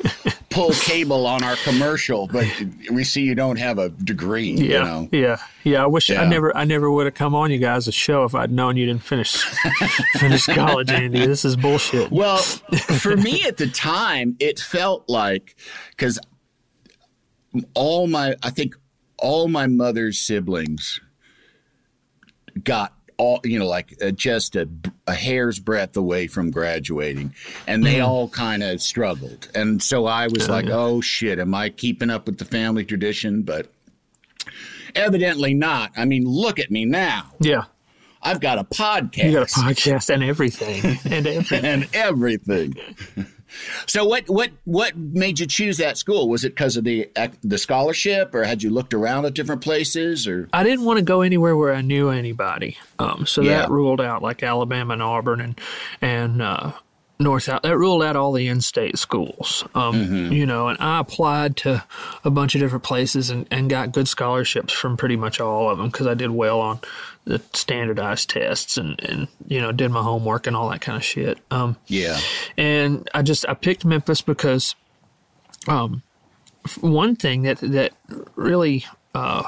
[0.55, 2.47] pull cable on our commercial, but
[2.89, 4.51] we see you don't have a degree.
[4.51, 5.83] Yeah, You know, yeah, yeah.
[5.83, 8.51] I wish I never, I never would have come on you guys' show if I'd
[8.51, 9.33] known you didn't finish
[10.13, 11.25] finish college, Andy.
[11.25, 12.09] This is bullshit.
[12.09, 12.37] Well,
[12.99, 15.57] for me at the time, it felt like
[15.89, 16.17] because
[17.73, 18.75] all my, I think
[19.17, 21.01] all my mother's siblings
[22.63, 24.67] got all, you know, like uh, just a,
[25.07, 27.33] a hair's breadth away from graduating,
[27.67, 29.49] and they all kind of struggled.
[29.55, 33.43] And so I was like, oh shit, am I keeping up with the family tradition?
[33.43, 33.71] But
[34.95, 35.91] evidently not.
[35.95, 37.31] I mean, look at me now.
[37.39, 37.65] Yeah,
[38.21, 39.23] I've got a podcast.
[39.23, 41.65] you got a podcast and everything, and everything.
[41.65, 42.75] and everything.
[43.87, 46.29] So what what what made you choose that school?
[46.29, 47.09] Was it because of the
[47.43, 51.03] the scholarship, or had you looked around at different places, or I didn't want to
[51.05, 52.77] go anywhere where I knew anybody.
[52.99, 53.61] Um, so Yeah.
[53.61, 55.59] that ruled out like Alabama and Auburn and
[56.01, 56.71] and uh,
[57.19, 57.47] North.
[57.49, 59.63] Al- That ruled out all the in-state schools.
[59.73, 60.33] Um, Mm-hmm.
[60.33, 61.83] You know, and I applied to
[62.23, 65.77] a bunch of different places and, and got good scholarships from pretty much all of
[65.77, 66.79] them because I did well on
[67.25, 71.03] the standardized tests and and you know did my homework and all that kind of
[71.03, 71.39] shit.
[71.49, 72.19] Um, yeah,
[72.57, 74.75] and I just I picked Memphis because
[75.67, 76.03] um
[76.81, 77.93] one thing that that
[78.35, 79.43] really uh,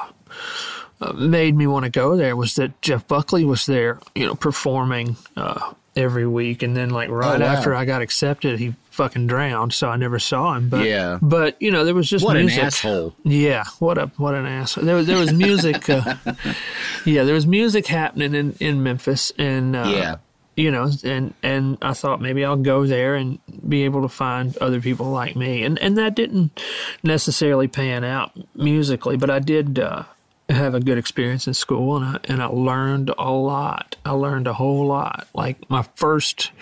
[1.00, 4.34] uh, made me want to go there was that Jeff Buckley was there, you know,
[4.34, 7.52] performing uh, every week, and then like right Oh, wow.
[7.52, 10.68] after I got accepted, he fucking drowned, so I never saw him.
[10.68, 11.18] But Yeah.
[11.20, 12.58] but you know, there was just what music.
[12.58, 13.14] an asshole!
[13.24, 14.84] Yeah, what a what an asshole.
[14.84, 15.88] There was there was music.
[15.90, 16.14] Uh,
[17.04, 20.16] yeah, there was music happening in in Memphis, and uh, Yeah.
[20.56, 24.56] you know, and and I thought maybe I'll go there and be able to find
[24.58, 26.60] other people like me, and and that didn't
[27.02, 29.78] necessarily pan out musically, but I did.
[29.78, 30.04] Uh,
[30.48, 33.96] have a good experience in school and I, and I learned a lot.
[34.04, 35.28] I learned a whole lot.
[35.34, 36.52] Like my first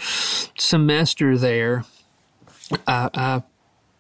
[0.57, 1.85] semester there,
[2.87, 3.43] I, I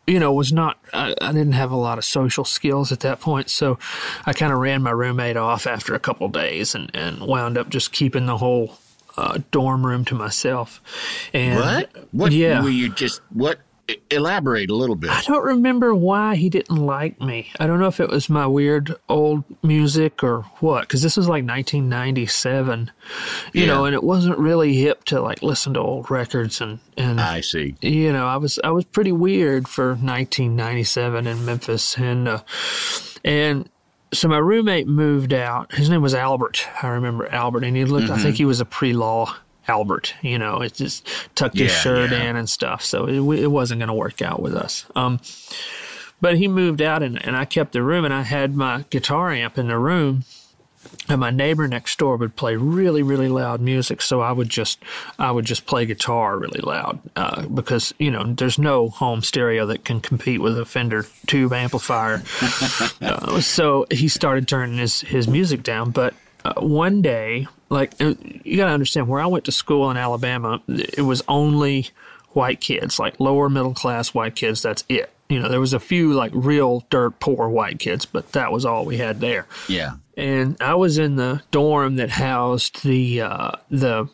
[0.07, 3.20] you know, was not, I, I didn't have a lot of social skills at that
[3.20, 3.51] point.
[3.51, 3.79] So
[4.25, 7.68] I kind of ran my roommate off after a couple days and, and wound up
[7.68, 8.79] just keeping the whole
[9.16, 10.81] uh, dorm room to myself.
[11.33, 11.90] And What?
[12.12, 12.33] What?
[12.33, 12.62] Yeah.
[12.62, 13.59] Were you just what?
[14.11, 15.11] Elaborate a little bit.
[15.11, 17.51] I don't remember why he didn't like me.
[17.61, 21.29] I don't know if it was my weird old music or what, because this was
[21.29, 22.90] like 1997,
[23.53, 23.66] you Yeah.
[23.68, 27.40] know, and it wasn't really hip to like listen to old records and and I
[27.42, 27.77] see.
[27.81, 32.40] you know, I was I was pretty weird for 1997 in Memphis, and uh,
[33.25, 33.68] and
[34.12, 35.72] so my roommate moved out.
[35.75, 36.66] His name was Albert.
[36.83, 38.11] I remember Albert, and he looked.
[38.11, 39.37] I think he was a pre-law
[39.68, 40.14] Albert.
[40.22, 42.31] You know, it just tucked his Yeah, shirt yeah.
[42.31, 42.83] in and stuff.
[42.83, 44.87] So it, it wasn't going to work out with us.
[44.94, 45.20] Um,
[46.20, 49.31] but he moved out, and, and I kept the room, and I had my guitar
[49.33, 50.24] amp in the room.
[51.09, 54.79] And my neighbor next door would play really, really loud music, so I would just,
[55.18, 59.66] I would just play guitar really loud uh, because you know there's no home stereo
[59.66, 62.22] that can compete with a Fender tube amplifier.
[63.02, 65.90] uh, so he started turning his his music down.
[65.90, 69.90] But uh, one day, like uh, you got to understand, where I went to school
[69.90, 71.88] in Alabama, it was only
[72.31, 74.62] white kids, like lower middle class white kids.
[74.62, 75.11] That's it.
[75.29, 78.64] You know, there was a few like real dirt poor white kids, but that was
[78.64, 79.96] all we had there Yeah.
[80.16, 84.09] and I was in the dorm that housed the uh, the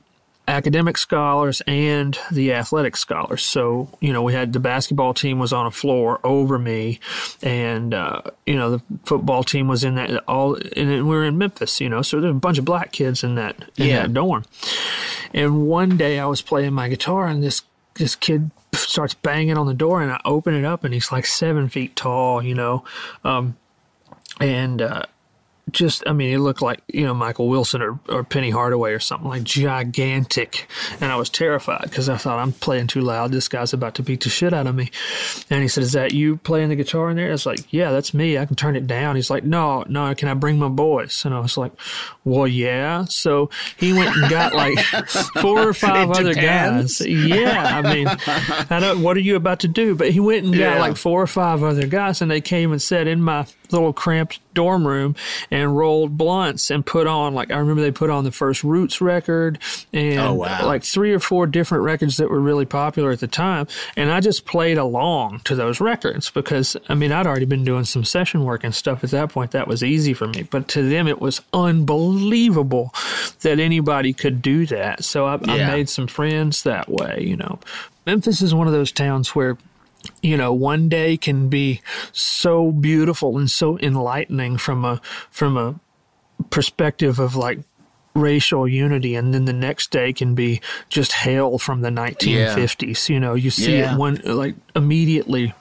[0.53, 3.43] academic scholars and the athletic scholars.
[3.43, 7.01] So you know, we had the basketball team was on a floor over me,
[7.43, 11.25] and uh, you know the football team was in that all, and then we were
[11.25, 11.81] in Memphis.
[11.81, 14.03] You know, so there's a bunch of black kids in that in Yeah.
[14.03, 14.45] that dorm.
[15.35, 17.63] And one day I was playing my guitar, and this
[17.95, 21.27] this kid starts banging on the door, and I open it up, and he's like
[21.27, 22.43] seven feet tall.
[22.43, 22.85] You know.
[23.25, 23.57] Um,
[24.41, 25.03] and uh,
[25.71, 28.99] just I mean, he looked like you know Michael Wilson or, or Penny Hardaway or
[28.99, 30.69] something like gigantic,
[31.01, 33.33] and I was terrified because I thought I'm playing too loud.
[33.33, 34.91] This guy's about to beat the shit out of me.
[35.51, 37.91] And he said, "Is that you playing the guitar in there?" I was like, "Yeah,
[37.93, 38.37] that's me.
[38.39, 41.33] I can turn it down." He's like, "No, no, can I bring my boys?" And
[41.35, 41.73] I was like,
[42.25, 44.79] "Well, yeah." So he went and got like
[45.41, 46.99] four or five It other depends.
[46.99, 47.09] guys.
[47.09, 49.03] Yeah, I mean, I don't.
[49.03, 49.95] What are you about to do?
[49.95, 52.83] But he went and got like four or five other guys, and they came and
[52.83, 55.17] sat in my little cramped dorm room
[55.51, 59.01] and rolled blunts and put on like I remember they put on the first Roots
[59.01, 59.59] record
[59.93, 60.67] and Oh, wow.
[60.67, 63.67] like three or four different records that were really popular at the time.
[63.97, 67.85] And I just played along to those records because I mean I'd already been doing
[67.85, 69.53] some session work and stuff at that point.
[69.53, 70.43] That was easy for me.
[70.43, 72.93] But to them it was unbelievable
[73.41, 75.05] that anybody could do that.
[75.05, 77.59] So I, I made some friends that way you know.
[78.07, 79.57] Memphis is one of those towns where
[80.23, 81.81] you know one day can be
[82.13, 85.81] so beautiful and so enlightening from a from a
[86.51, 87.59] perspective of like
[88.15, 93.19] racial unity and then the next day can be just hell from the 1950s you
[93.19, 93.95] know you see Yeah.
[93.95, 95.55] it one like immediately.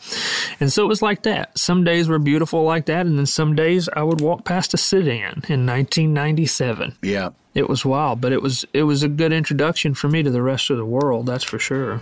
[0.60, 1.58] And so it was like that.
[1.58, 4.78] Some days were beautiful like that and then some days i would walk past a
[4.78, 7.30] sit-in in 1997 Yeah.
[7.54, 10.42] it was wild but it was it was a good introduction for me to the
[10.42, 12.02] rest of the world that's for sure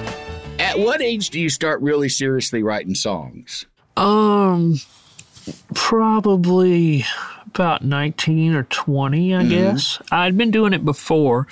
[0.71, 3.65] At what age do you start really seriously writing songs?
[3.97, 4.79] Um,
[5.73, 7.03] probably
[7.47, 10.01] about 19 or 20, I guess.
[10.13, 11.47] I'd been doing it before,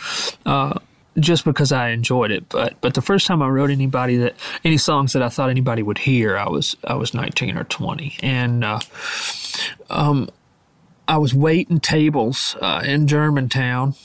[0.45, 0.79] uh,
[1.19, 2.47] just because I enjoyed it.
[2.47, 5.83] But but the first time I wrote anybody that any songs that I thought anybody
[5.83, 8.79] would hear, I was I was 19 or 20, and uh,
[9.89, 10.29] um,
[11.09, 13.95] I was waiting tables uh, in Germantown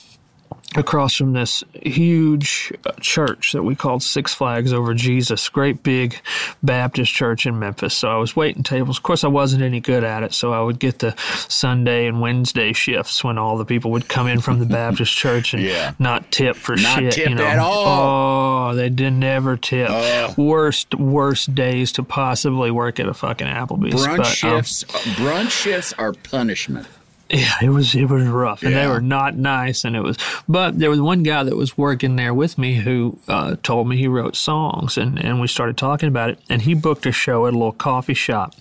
[0.77, 6.21] across from this huge uh, church that we called Six Flags Over Jesus, great big
[6.63, 7.95] Baptist church in Memphis.
[7.95, 8.97] So I was waiting tables.
[8.99, 11.15] Of course, I wasn't any good at it, so I would get the
[11.49, 15.55] Sunday and Wednesday shifts when all the people would come in from the Baptist church
[15.55, 15.93] and Yeah.
[15.99, 17.13] not tip for Not shit.
[17.13, 17.45] tip you know.
[17.45, 18.71] at all.
[18.71, 19.91] Oh, they did never tip.
[20.37, 23.95] Worst, worst days to possibly work at a fucking Applebee's.
[24.07, 24.85] Brunch But, um, shifts.
[25.17, 26.87] brunch shifts are punishment.
[27.35, 30.17] Yeah, it was it was rough, and they were not nice, and it was.
[30.49, 33.97] But there was one guy that was working there with me who uh, told me
[33.97, 37.47] he wrote songs, and and we started talking about it, and he booked a show
[37.47, 38.55] at a little coffee shop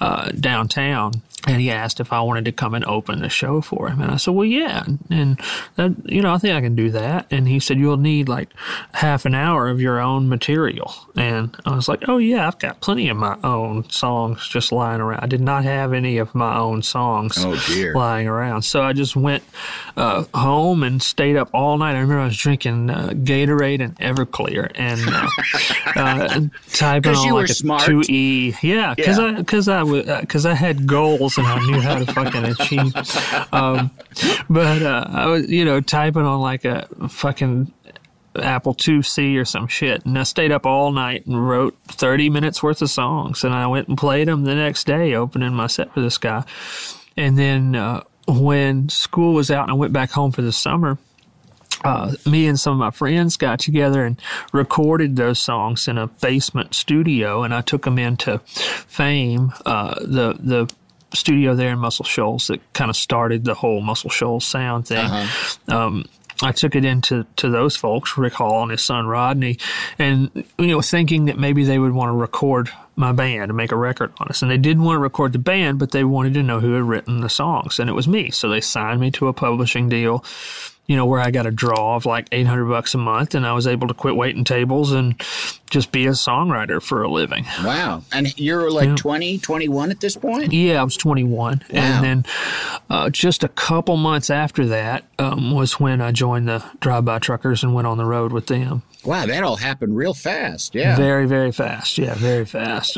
[0.00, 3.88] uh, downtown, and he asked if I wanted to come and open the show for
[3.88, 5.40] him, and I said, well, yeah, and
[5.76, 8.50] that you know I think I can do that, and he said you'll need like
[8.92, 12.80] half an hour of your own material, and I was like, oh yeah, I've got
[12.80, 15.20] plenty of my own songs just lying around.
[15.22, 17.94] I did not have any of my own songs Oh, dear.
[17.94, 18.62] lying around.
[18.62, 19.42] So I just went
[19.96, 21.92] uh, home and stayed up all night.
[21.96, 25.28] I remember I was drinking uh, Gatorade and Everclear and uh,
[25.96, 26.40] uh,
[26.72, 27.84] typing 'Cause on like a smart.
[27.84, 28.54] two E.
[28.62, 29.24] Yeah, because Yeah.
[29.26, 32.94] I because I was because I had goals I knew how to fucking achieve.
[33.52, 33.90] Um,
[34.50, 37.72] but uh, I was you know typing on like a fucking.
[38.36, 42.62] Apple IIc or some shit, and I stayed up all night and wrote thirty minutes
[42.62, 45.92] worth of songs, and I went and played them the next day, opening my set
[45.92, 46.44] for this guy.
[47.16, 50.98] And then uh, when school was out and I went back home for the summer,
[51.84, 54.20] uh, me and some of my friends got together and
[54.52, 60.36] recorded those songs in a basement studio, and I took them into Fame, uh, the
[60.38, 60.72] the
[61.14, 65.08] studio there in Muscle Shoals that kind of started the whole Muscle Shoals sound thing.
[65.68, 66.04] Um,
[66.40, 69.58] I took it into to those folks, Rick Hall and his son Rodney,
[69.98, 73.72] and you know, thinking that maybe they would want to record my band and make
[73.72, 74.42] a record on us.
[74.42, 76.84] And they didn't want to record the band, but they wanted to know who had
[76.84, 77.78] written the songs.
[77.78, 78.30] And it was me.
[78.30, 80.24] So they signed me to a publishing deal
[80.88, 83.52] you know, where I got a draw of like 800 bucks a month and I
[83.52, 85.22] was able to quit waiting tables and
[85.68, 87.44] just be a songwriter for a living.
[87.62, 88.04] Wow.
[88.10, 88.96] And you're like yeah.
[88.96, 90.50] 20, 21 at this point?
[90.54, 91.58] Yeah, I was 21.
[91.58, 91.78] Wow.
[91.78, 92.24] And then
[92.88, 97.18] uh, just a couple months after that um, was when I joined the Drive By
[97.18, 98.82] Truckers and went on the road with them.
[99.04, 100.74] Wow, that all happened real fast.
[100.74, 100.96] Yeah.
[100.96, 101.98] Very, very fast.
[101.98, 102.96] Yeah, very fast.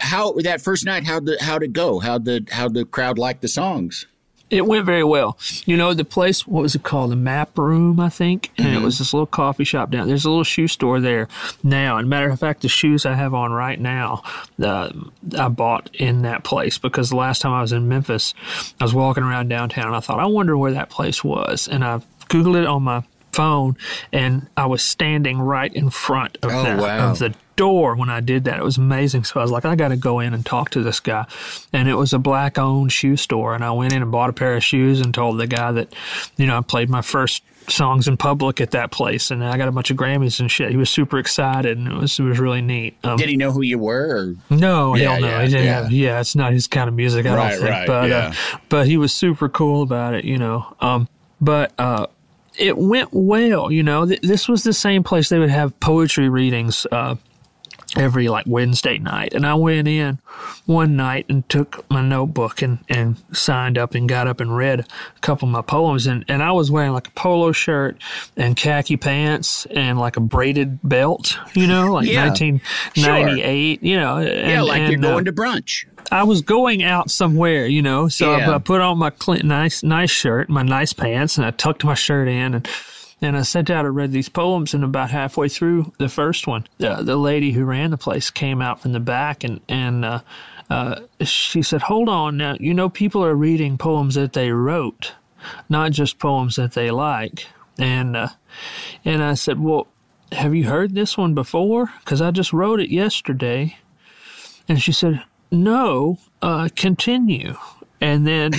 [0.00, 1.04] How that first night?
[1.04, 2.00] How the how did it go?
[2.00, 4.06] How the how the crowd like the songs?
[4.50, 5.38] It went very well.
[5.64, 7.12] You know, the place, what was it called?
[7.12, 8.50] The Map Room, I think.
[8.58, 8.76] And mm-hmm.
[8.78, 10.08] it was this little coffee shop down.
[10.08, 11.28] There's a little shoe store there
[11.62, 11.98] now.
[11.98, 14.22] And matter of fact, the shoes I have on right now,
[14.62, 14.90] uh,
[15.38, 18.34] I bought in that place because the last time I was in Memphis,
[18.80, 21.68] I was walking around downtown and I thought, I wonder where that place was.
[21.68, 23.76] And I Googled it on my phone
[24.12, 27.10] and I was standing right in front of, oh, the, wow.
[27.10, 28.58] of the door when I did that.
[28.58, 29.24] It was amazing.
[29.24, 31.26] So I was like, I got to go in and talk to this guy.
[31.74, 33.54] And it was a black owned shoe store.
[33.54, 35.94] And I went in and bought a pair of shoes and told the guy that,
[36.38, 39.68] you know, I played my first songs in public at that place and I got
[39.68, 40.70] a bunch of Grammys and shit.
[40.70, 42.96] He was super excited and it was it was really neat.
[43.04, 44.16] Um, Did he know who you were?
[44.16, 44.56] Or?
[44.56, 45.28] No, yeah, hell no.
[45.42, 45.88] Yeah, yeah.
[45.90, 47.70] yeah, it's not his kind of music, I right, don't think.
[47.70, 48.32] Right, but yeah.
[48.54, 50.74] uh, but he was super cool about it, you know.
[50.80, 51.08] Um,
[51.42, 52.06] but uh,
[52.56, 54.06] it went well, you know.
[54.06, 57.16] Th- this was the same place they would have poetry readings uh,
[57.96, 59.34] every like Wednesday night.
[59.34, 60.18] And I went in
[60.66, 64.80] one night and took my notebook and, and signed up and got up and read
[64.80, 66.06] a couple of my poems.
[66.06, 68.00] And, and I was wearing like a polo shirt
[68.36, 73.88] and khaki pants and like a braided belt, you know, like yeah, 1998, sure.
[73.88, 74.16] you know.
[74.18, 75.86] And, yeah, like and, you're going uh, to brunch.
[76.10, 78.50] I was going out somewhere, you know, so yeah.
[78.50, 81.84] I, I, put on my cl- nice, nice shirt, my nice pants, and I tucked
[81.84, 82.68] my shirt in and
[83.22, 86.66] and I sent out and read these poems, and about halfway through the first one,
[86.80, 90.20] uh, the lady who ran the place came out from the back and and uh,
[90.70, 95.14] uh, she said, "Hold on, now you know people are reading poems that they wrote,
[95.68, 97.46] not just poems that they like."
[97.78, 98.28] And uh,
[99.04, 99.88] and I said, "Well,
[100.32, 101.92] have you heard this one before?
[102.00, 103.76] Because I just wrote it yesterday."
[104.68, 107.56] And she said, "No, uh, continue."
[108.00, 108.52] And then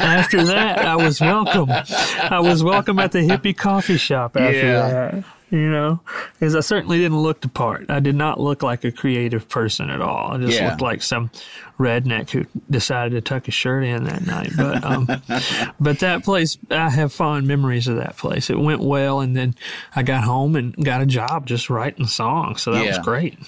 [0.00, 1.70] after that, I was welcome.
[1.70, 4.88] I was welcome at the hippie coffee shop after yeah.
[4.88, 5.24] that.
[5.48, 6.00] You know,
[6.32, 7.88] because I certainly didn't look the part.
[7.88, 10.32] I did not look like a creative person at all.
[10.32, 10.70] I just yeah.
[10.70, 11.30] looked like some
[11.78, 14.50] redneck who decided to tuck his shirt in that night.
[14.56, 15.06] But um,
[15.80, 18.50] but that place, I have fond memories of that place.
[18.50, 19.54] It went well, and then
[19.94, 22.62] I got home and got a job just writing songs.
[22.62, 22.96] So that yeah.
[22.96, 23.38] was great.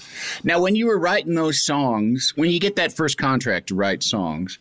[0.44, 4.04] Now, when you were writing those songs, when you get that first contract to write
[4.04, 4.60] songs,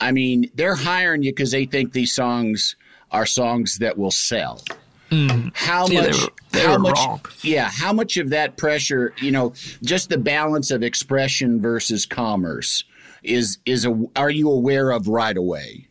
[0.00, 2.76] I mean, they're hiring you because they think these songs
[3.10, 4.62] are songs that will sell.
[5.10, 5.52] Mm.
[5.54, 6.16] How yeah, much?
[6.16, 6.98] They were, they how much?
[6.98, 7.20] Wrong.
[7.42, 9.14] Yeah, how much of that pressure?
[9.20, 12.84] You know, just the balance of expression versus commerce
[13.22, 14.06] is is a.
[14.16, 15.88] Are you aware of right away?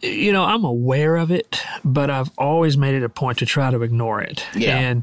[0.00, 3.70] You know, I'm aware of it, but I've always made it a point to try
[3.70, 4.44] to ignore it.
[4.54, 4.78] Yeah.
[4.78, 5.02] And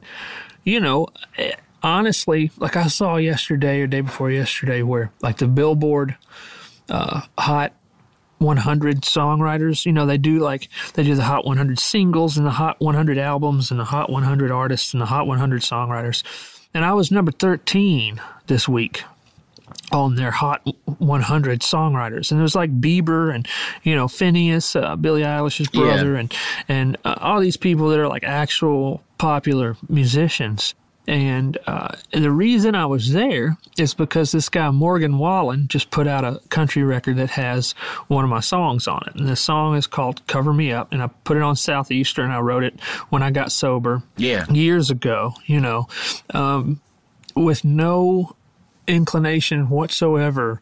[0.63, 5.47] you know, eh, honestly, like I saw yesterday or day before yesterday, where like the
[5.47, 6.15] Billboard
[6.89, 7.73] uh, Hot
[8.41, 9.86] 100 songwriters.
[9.86, 13.17] You know, they do like, they do the Hot 100 singles and the Hot 100
[13.17, 16.23] albums and the Hot 100 artists and the Hot 100 songwriters.
[16.73, 19.04] And I was number 13 this week
[19.91, 22.32] on their Hot 100 songwriters.
[22.32, 23.47] And it was like Bieber and,
[23.84, 26.19] you know, Finneas, uh, Billie Eilish's brother, yeah.
[26.19, 26.34] and,
[26.67, 30.73] and uh, all these people that are like actual popular musicians.
[31.08, 36.08] And, uh, the reason I was there is because this guy, Morgan Wallen, just put
[36.08, 37.72] out a country record that has
[38.08, 39.16] one of my songs on it.
[39.16, 40.92] And the song is called Cover Me Up.
[40.92, 42.32] And I put it on Southeastern.
[42.32, 44.04] I wrote it when I got sober.
[44.16, 44.46] Yeah.
[44.52, 45.88] Years ago, you know,
[46.34, 46.82] um,
[47.36, 48.36] with no
[48.88, 50.62] inclination whatsoever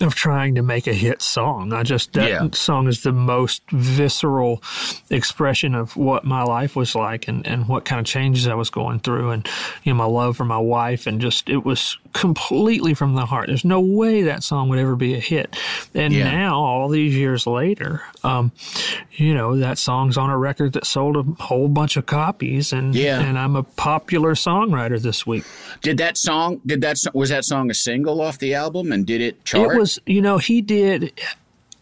[0.00, 1.72] of trying to make a hit song.
[1.72, 2.48] I just that yeah.
[2.52, 4.62] song is the most visceral
[5.10, 8.70] expression of what my life was like and, and what kind of changes I was
[8.70, 9.48] going through and
[9.82, 13.48] you know my love for my wife and just it was completely from the heart.
[13.48, 15.56] There's no way that song would ever be a hit.
[15.94, 16.30] And yeah.
[16.30, 18.52] now all these years later, um,
[19.12, 22.94] you know, that song's on a record that sold a whole bunch of copies and
[22.94, 23.20] yeah.
[23.20, 25.44] and I'm a popular songwriter this week.
[25.82, 29.20] Did that song did that was that song a single off the album and did
[29.20, 29.74] it chart?
[29.74, 31.12] It was you know, he did.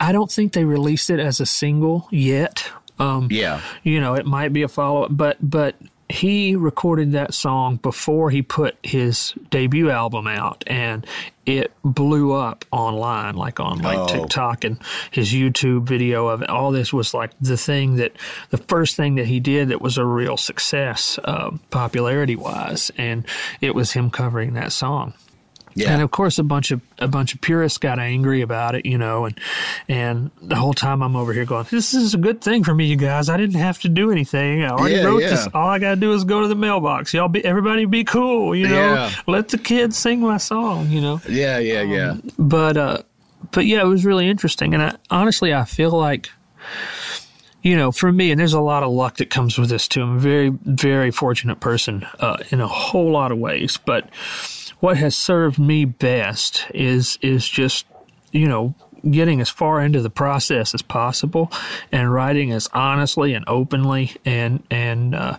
[0.01, 2.71] I don't think they released it as a single yet.
[2.99, 3.61] Um, yeah.
[3.83, 5.77] You know, it might be a follow up, but but
[6.09, 11.07] he recorded that song before he put his debut album out, and
[11.44, 14.07] it blew up online, like on like oh.
[14.07, 16.49] TikTok and his YouTube video of it.
[16.49, 18.12] All this was like the thing that
[18.51, 23.27] the first thing that he did that was a real success, uh, popularity wise, and
[23.61, 25.12] it was him covering that song.
[25.78, 25.92] Yeah.
[25.92, 28.98] And of course, a bunch of a bunch of purists got angry about it, you
[28.98, 29.38] know, and
[29.88, 32.87] and the whole time I'm over here going, "This is a good thing for me,
[32.87, 33.29] you guys.
[33.29, 34.62] I didn't have to do anything.
[34.64, 35.31] I already Yeah, wrote yeah.
[35.31, 35.48] this.
[35.54, 37.14] All I got to do is go to the mailbox.
[37.14, 39.10] Y'all be everybody be cool, you know.
[39.26, 42.16] Let the kids sing my song, you know." Yeah, yeah, yeah.
[42.38, 42.98] but uh
[43.52, 46.29] but yeah it was really interesting and I, honestly i feel like
[47.62, 50.02] you know for me and there's a lot of luck that comes with this too
[50.02, 54.08] i'm a very very fortunate person uh, in a whole lot of ways but
[54.81, 57.87] what has served me best is is just
[58.33, 58.74] you know
[59.10, 61.50] getting as far into the process as possible
[61.92, 65.38] and writing as honestly and openly and and uh,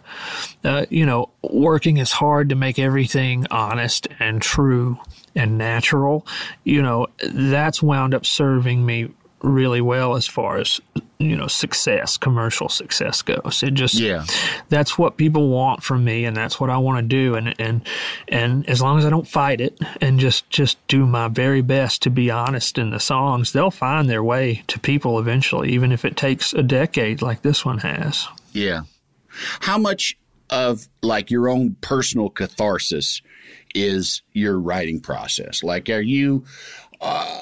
[0.63, 4.97] uh, you know working as hard to make everything honest and true
[5.35, 6.25] and natural.
[6.63, 9.09] You know that's wound up serving me
[9.41, 10.81] really well as far as
[11.17, 14.25] you know success commercial success goes it just Yeah.
[14.69, 17.87] that's what people want from me and that's what I want to do and and
[18.27, 22.01] and as long as I don't fight it and just just do my very best
[22.03, 26.05] to be honest in the songs they'll find their way to people eventually even if
[26.05, 28.81] it takes a decade like this one has Yeah.
[29.61, 30.17] How much
[30.49, 33.21] of like your own personal catharsis
[33.75, 35.61] is your writing process?
[35.63, 36.43] Like, are you,
[36.99, 37.41] uh,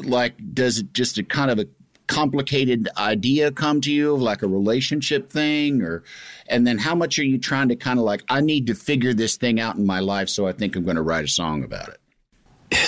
[0.00, 1.66] like, does it just a kind of a
[2.06, 6.04] complicated idea come to you, of like a relationship thing, or,
[6.48, 9.12] and then how much are you trying to kind of like, I need to figure
[9.12, 11.64] this thing out in my life, so I think I'm going to write a song
[11.64, 12.00] about it.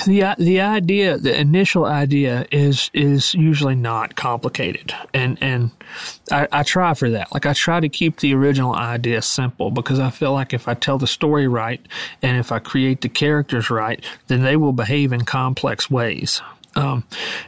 [0.06, 4.92] the the idea the initial idea is is usually not complicated.
[5.14, 5.70] And and
[6.32, 7.32] I, I try for that.
[7.32, 10.74] Like I try to keep the original idea simple because I feel like if I
[10.74, 11.80] tell the story right
[12.22, 16.42] and if I create the characters right then they will behave in complex ways
[16.76, 17.04] um,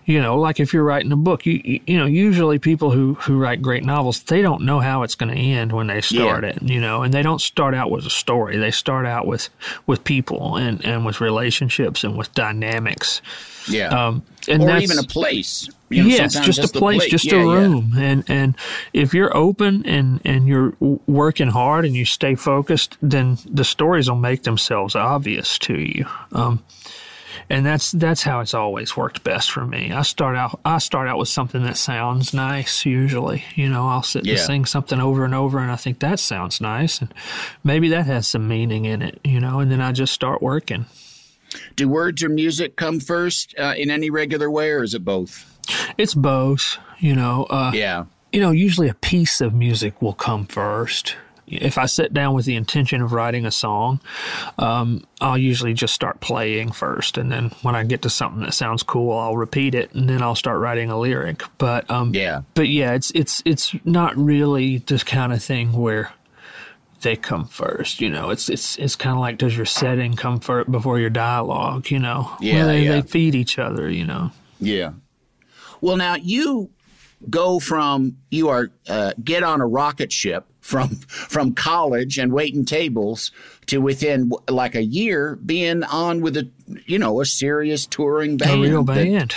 [0.07, 3.39] you know, like if you're writing a book, you, you know, usually people who who
[3.39, 6.51] write great novels, they don't know how it's going to end when they start Yeah.
[6.51, 8.57] it, you know, and they don't start out with a story.
[8.57, 9.49] They start out with
[9.87, 13.23] with people and and with relationships and with dynamics.
[13.69, 13.89] Yeah.
[13.89, 15.69] Um, and or even a place.
[15.91, 17.53] You know, yes, sometimes just a the place, just Yeah, a yeah.
[17.53, 18.55] room, and and
[18.93, 20.73] if you're open and and you're
[21.07, 26.07] working hard and you stay focused, then the stories will make themselves obvious to you.
[26.33, 26.63] Um,
[27.51, 29.93] and that's that's how it's always worked best for me.
[29.93, 32.87] I start out I start out with something that sounds nice.
[32.87, 36.19] Usually, you know, I'll sit and sing something over and over, and I think that
[36.21, 37.13] sounds nice, and
[37.65, 39.61] maybe that has some meaning in it, you know.
[39.61, 40.87] And then I just start working.
[41.75, 45.45] Do words or music come first uh, in any regular way, or is it both?
[45.99, 47.45] It's both, you know.
[47.51, 48.05] Uh, Yeah.
[48.33, 51.17] you know, usually a piece of music will come first.
[51.51, 54.01] If I sit down with the intention of writing a song,
[54.59, 58.53] um, I'll usually just start playing first, and then when I get to something that
[58.55, 61.43] sounds cool, I'll repeat it, and then I'll start writing a lyric.
[61.59, 62.43] But um, Yeah.
[62.55, 66.13] but yeah, it's it's it's not really this kind of thing where
[67.03, 68.01] they come first.
[68.01, 71.11] You know, it's it's it's kind of like does your setting come first before your
[71.11, 71.91] dialogue?
[71.91, 72.93] You know, Yeah, Where they, yeah.
[72.93, 73.91] they feed each other.
[73.91, 74.31] You know.
[74.61, 74.93] Yeah.
[75.81, 76.71] Well, now you
[77.29, 82.65] go from you are uh, get on a rocket ship from from college and waiting
[82.65, 83.33] tables
[83.67, 86.49] to within like a year being on with a
[86.87, 88.63] you know a serious touring A band.
[88.63, 89.35] real that- band.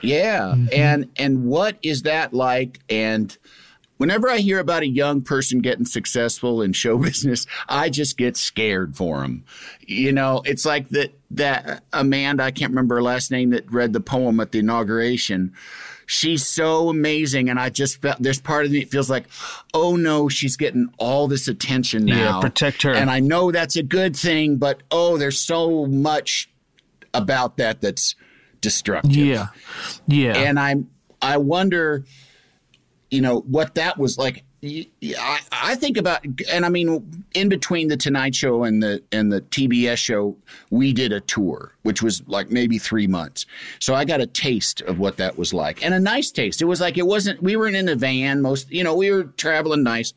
[0.00, 0.66] yeah, mm-hmm.
[0.72, 2.78] and and what is that like?
[2.88, 3.36] And
[3.96, 8.36] whenever I hear about a young person getting successful in show business, I just get
[8.36, 9.44] scared for them.
[9.80, 13.92] You know, it's like that that Amanda, I can't remember her last name, that read
[13.92, 15.52] the poem at the inauguration.
[16.06, 19.26] She's so amazing, and I just felt there's part of me that feels like,
[19.74, 22.36] oh no, she's getting all this attention now.
[22.36, 22.92] Yeah, protect her.
[22.92, 26.48] And I know that's a good thing, but oh, there's so much
[27.12, 28.14] about that that's
[28.60, 29.16] destructive.
[29.16, 29.48] Yeah,
[30.06, 30.34] yeah.
[30.36, 30.90] And I'm
[31.20, 32.04] I wonder,
[33.10, 34.44] you know, what that was like.
[35.18, 39.32] I, I think about, and I mean, in between the Tonight Show and the and
[39.32, 40.36] the TBS show,
[40.70, 43.46] we did a tour, which was like maybe three months.
[43.78, 46.60] So I got a taste of what that was like, and a nice taste.
[46.60, 47.42] It was like it wasn't.
[47.42, 50.12] We weren't in a van most, you know, we were traveling nice,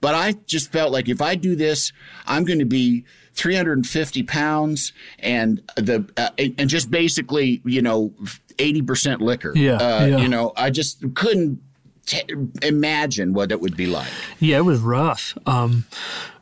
[0.00, 1.92] but I just felt like if I do this,
[2.26, 3.04] I'm going to be
[3.34, 8.12] 350 pounds and the uh, and just basically, you know,
[8.58, 9.52] 80% liquor.
[9.56, 10.16] Yeah, Uh, yeah.
[10.18, 11.60] You know, I just couldn't
[12.06, 12.22] t-
[12.62, 14.10] imagine what it would be like.
[14.40, 15.36] Yeah, it was rough.
[15.46, 15.84] Um,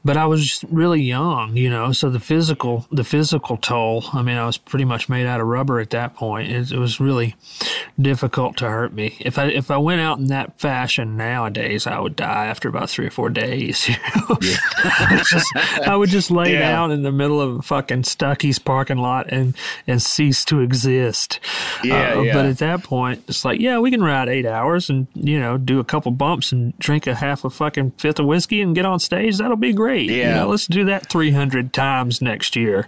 [0.05, 1.93] but I was really young, you know.
[1.93, 4.05] So the physical, the physical toll.
[4.13, 6.51] I mean, I was pretty much made out of rubber at that point.
[6.51, 7.37] It, it was really
[8.01, 9.17] difficult to hurt me.
[9.21, 12.89] If I if I went out in that fashion nowadays, I would die after about
[12.91, 13.89] three or four days.
[13.91, 14.37] You know?
[14.41, 15.47] It's just,
[15.87, 16.61] I would just lay Yeah.
[16.71, 19.55] down in the middle of a fucking Stuckey's parking lot and
[19.87, 21.41] and cease to exist.
[21.85, 22.33] Yeah, Uh, yeah.
[22.35, 25.59] But at that point, it's like, yeah, we can ride eight hours and you know
[25.59, 28.85] do a couple bumps and drink a half a fucking fifth of whiskey and get
[28.87, 29.39] on stage.
[29.39, 29.90] That'll be great.
[29.91, 30.11] Great.
[30.11, 30.29] Yeah.
[30.29, 32.87] You know, let's do that 300 times next year.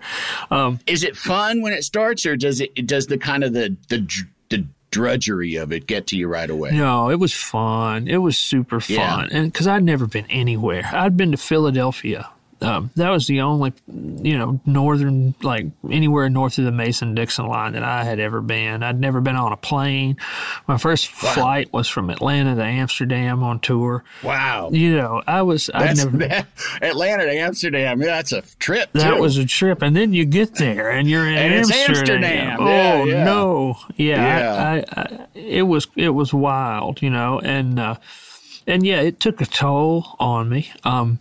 [0.50, 3.76] Um, Is it fun when it starts, or does it does the kind of the
[3.88, 4.06] the
[4.50, 6.70] the drudgery of it get to you right away?
[6.72, 8.08] No, it was fun.
[8.08, 9.28] It was super fun, yeah.
[9.30, 12.30] and because I'd never been anywhere, I'd been to Philadelphia
[12.62, 17.46] um, that was the only, you know, northern, like anywhere north of the Mason Dixon
[17.46, 18.82] line that I had ever been.
[18.82, 20.16] I'd never been on a plane.
[20.66, 21.32] My first wow.
[21.32, 24.04] flight was from Atlanta to Amsterdam on tour.
[24.22, 24.70] Wow.
[24.72, 26.16] You know, I was, I never.
[26.18, 26.46] That,
[26.82, 28.92] Atlanta to Amsterdam, that's a trip.
[28.92, 29.82] That was a trip.
[29.82, 32.24] And then you get there and you're in and Amsterdam.
[32.24, 32.58] Amsterdam.
[32.60, 33.24] Oh, yeah, yeah.
[33.24, 33.76] no.
[33.96, 34.38] Yeah.
[34.38, 34.54] yeah.
[34.54, 37.96] I, I, I, it was, it was wild, you know, and, uh,
[38.66, 40.70] and yeah, it took a toll on me.
[40.84, 41.18] Um,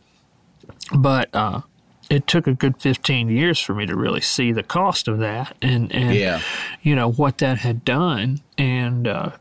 [0.93, 1.61] but uh,
[2.09, 5.55] it took a good 15 years for me to really see the cost of that
[5.61, 6.41] and, and yeah.
[6.81, 8.41] you know, what that had done.
[8.57, 9.31] And, uh,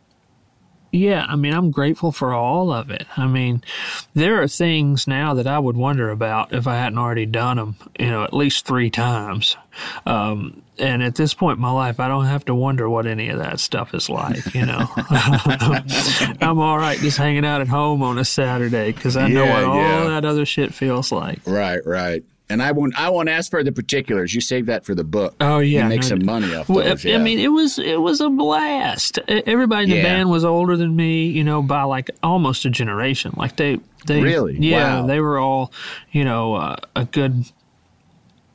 [0.92, 3.06] yeah, I mean, I'm grateful for all of it.
[3.16, 3.62] I mean,
[4.14, 7.76] there are things now that I would wonder about if I hadn't already done them,
[7.98, 9.56] you know, at least three times.
[10.06, 13.28] Um, and at this point in my life, I don't have to wonder what any
[13.28, 14.54] of that stuff is like.
[14.54, 14.88] You know,
[16.40, 19.64] I'm all right just hanging out at home on a Saturday because I know what
[19.64, 21.40] all that other shit feels like.
[21.46, 22.24] Right, right.
[22.48, 22.98] And I won't.
[22.98, 24.34] I won't ask for the particulars.
[24.34, 25.36] You save that for the book.
[25.40, 27.06] Oh yeah, you make no, some money off well, those.
[27.06, 29.20] I mean, it was it was a blast.
[29.28, 30.02] Everybody in the yeah.
[30.02, 31.26] band was older than me.
[31.26, 33.34] You know, by like almost a generation.
[33.36, 35.06] Like they they really yeah wow.
[35.06, 35.72] they were all
[36.10, 37.44] you know uh, a good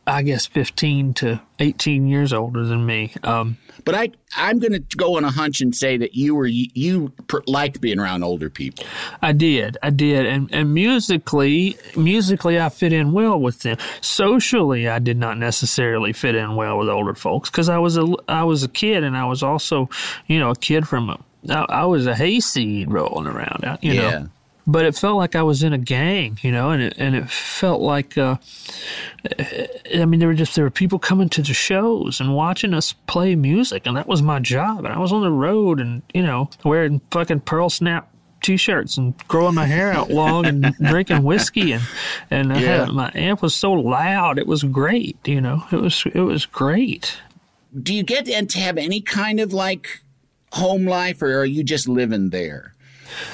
[0.07, 3.13] I guess 15 to 18 years older than me.
[3.23, 6.45] Um, but I, I'm going to go on a hunch and say that you were
[6.45, 7.11] you, you
[7.47, 8.85] liked being around older people.
[9.21, 13.77] I did, I did, and and musically, musically, I fit in well with them.
[14.01, 18.07] Socially, I did not necessarily fit in well with older folks because I was a
[18.27, 19.89] I was a kid, and I was also,
[20.27, 24.25] you know, a kid from a I, I was a hayseed rolling around, you yeah.
[24.65, 27.15] Know but it felt like I was in a gang, you know, and it, and
[27.15, 28.37] it felt like, uh,
[29.93, 32.93] I mean, there were just, there were people coming to the shows and watching us
[32.93, 34.79] play music, and that was my job.
[34.79, 38.11] And I was on the road and, you know, wearing fucking pearl snap
[38.41, 41.83] t-shirts and growing my hair out long and drinking whiskey and
[42.29, 46.03] and I had, my amp was so loud it was great you know it was
[46.13, 47.17] it was great
[47.81, 50.03] do you get to have any kind of like
[50.51, 52.74] home life or are you just living there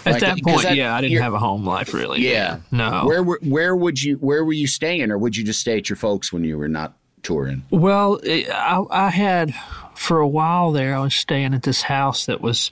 [0.05, 2.21] at like, that point, that, yeah, I didn't have a home life really.
[2.21, 3.05] Yeah, no.
[3.05, 5.89] Where were where would you where were you staying, or would you just stay at
[5.89, 6.93] your folks when you were not
[7.23, 7.63] touring?
[7.69, 9.53] Well, eh, I, I had
[9.95, 10.95] for a while there.
[10.95, 12.71] I was staying at this house that was,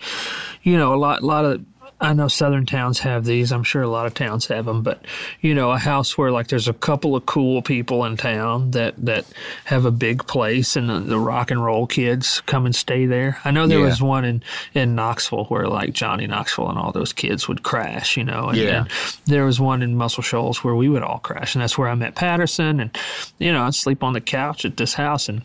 [0.64, 1.64] you know, a lot, a lot of
[2.02, 3.52] I know southern towns have these.
[3.52, 5.04] I'm sure a lot of towns have them, but
[5.42, 8.96] you know, a house where like there's a couple of cool people in town that
[9.06, 9.26] that
[9.66, 13.40] have a big place, and the, the rock and roll kids come and stay there.
[13.44, 13.86] I know there yeah.
[13.86, 14.44] was one in
[14.74, 18.50] in Knoxville where like Johnny Knoxville and all those kids would crash, you know.
[18.50, 18.80] And, yeah.
[18.80, 18.90] And
[19.26, 21.96] there was one in Muscle Shoals where we would all crash, and that's where I
[21.96, 22.80] met Patterson.
[22.80, 22.98] And
[23.40, 25.42] you know, I'd sleep on the couch at this house and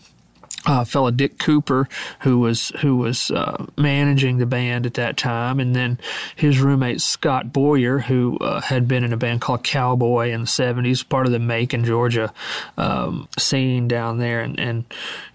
[0.67, 1.89] uh, fellow Dick Cooper,
[2.21, 5.99] who was who was uh, managing the band at that time, and then
[6.37, 10.47] his roommate Scott Boyer, who uh, had been in a band called Cowboy in the
[10.47, 12.33] '70s, part of the Macon, Georgia
[12.77, 14.85] um, scene down there, and, and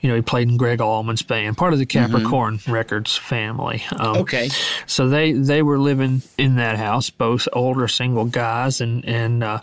[0.02, 2.12] you know he played in Gregg Allman's band, part of the mm-hmm.
[2.12, 2.72] Capricorn mm-hmm.
[2.72, 3.84] Records family.
[3.98, 4.50] Um, okay,
[4.88, 9.62] so they they were living in that house, both older single guys, and and uh,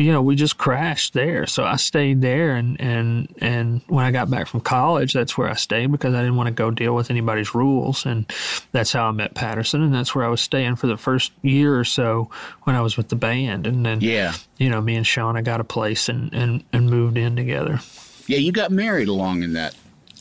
[0.00, 1.46] you know, we just crashed there.
[1.46, 5.48] So I stayed there, and and and when I got back from college, that's where
[5.48, 8.24] I stayed because I didn't want to go deal with anybody's rules, and
[8.72, 11.78] that's how I met Patterson, and that's where I was staying for the first year
[11.78, 12.30] or so
[12.62, 15.42] when I was with the band, and then yeah, you know, me and Sean, I
[15.42, 17.80] got a place and and and moved in together.
[18.26, 19.74] Yeah, you got married along in that.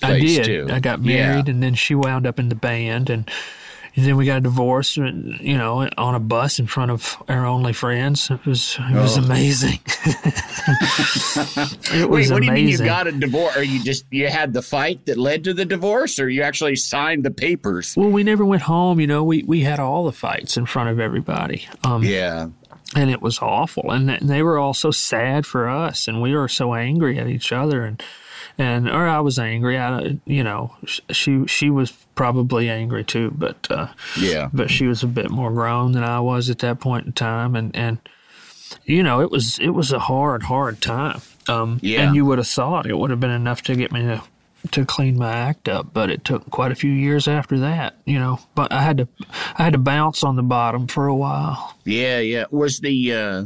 [0.04, 0.46] I did.
[0.46, 0.68] Too.
[0.70, 1.54] I got married, yeah.
[1.54, 3.30] and then she wound up in the band, and
[4.00, 7.46] and then we got a divorce, you know, on a bus in front of our
[7.46, 8.32] only friends.
[8.32, 9.24] It was it was oh.
[9.24, 9.80] amazing.
[11.92, 12.40] it was Wait, what amazing.
[12.40, 13.58] do you mean you got a divorce?
[13.58, 16.78] Or you just you had the fight that led to the divorce, or you actually
[16.78, 17.98] signed the papers?
[17.98, 19.02] Well, we never went home.
[19.02, 21.68] You know, we we had all the fights in front of everybody.
[21.84, 22.48] Um, yeah.
[22.96, 26.48] And it was awful, and they were all so sad for us, and we were
[26.48, 28.02] so angry at each other, and
[28.60, 29.80] and or I was angry.
[29.80, 33.88] I, you know, she she was probably angry too, but uh,
[34.20, 37.14] yeah, but she was a bit more grown than I was at that point in
[37.14, 37.98] time, and and
[38.86, 41.22] you know, it was it was a hard hard time.
[41.48, 44.02] Um, yeah, and you would have thought it would have been enough to get me
[44.02, 44.22] to
[44.72, 48.20] to clean my act up, but it took quite a few years after that, you
[48.20, 48.40] know.
[48.56, 49.08] But I had to
[49.58, 51.78] I had to bounce on the bottom for a while.
[51.86, 52.44] Yeah, yeah.
[52.52, 53.46] Was the uh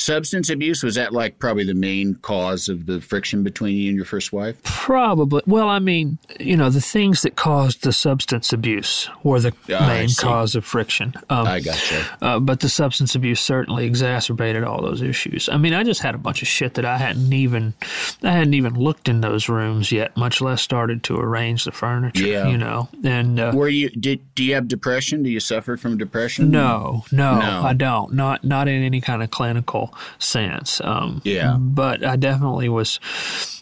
[0.00, 3.96] Substance abuse was that like probably the main cause of the friction between you and
[3.96, 4.56] your first wife?
[4.62, 5.42] Probably.
[5.46, 9.86] Well, I mean, you know, the things that caused the substance abuse were the I
[9.86, 11.12] main cause of friction.
[11.28, 12.06] Um, I gotcha.
[12.22, 15.50] uh, but the substance abuse certainly exacerbated all those issues.
[15.50, 17.74] I mean, I just had a bunch of shit that I hadn't even,
[18.22, 22.26] I hadn't even looked in those rooms yet, much less started to arrange the furniture.
[22.26, 22.48] Yeah.
[22.48, 25.22] You know, and uh, Were you did do you have depression?
[25.22, 26.50] Do you suffer from depression?
[26.50, 27.62] No, no, No.
[27.64, 28.14] I don't.
[28.14, 30.80] Not not in any kind of clinical sense.
[30.82, 31.56] Um, Yeah.
[31.58, 33.00] but I definitely was.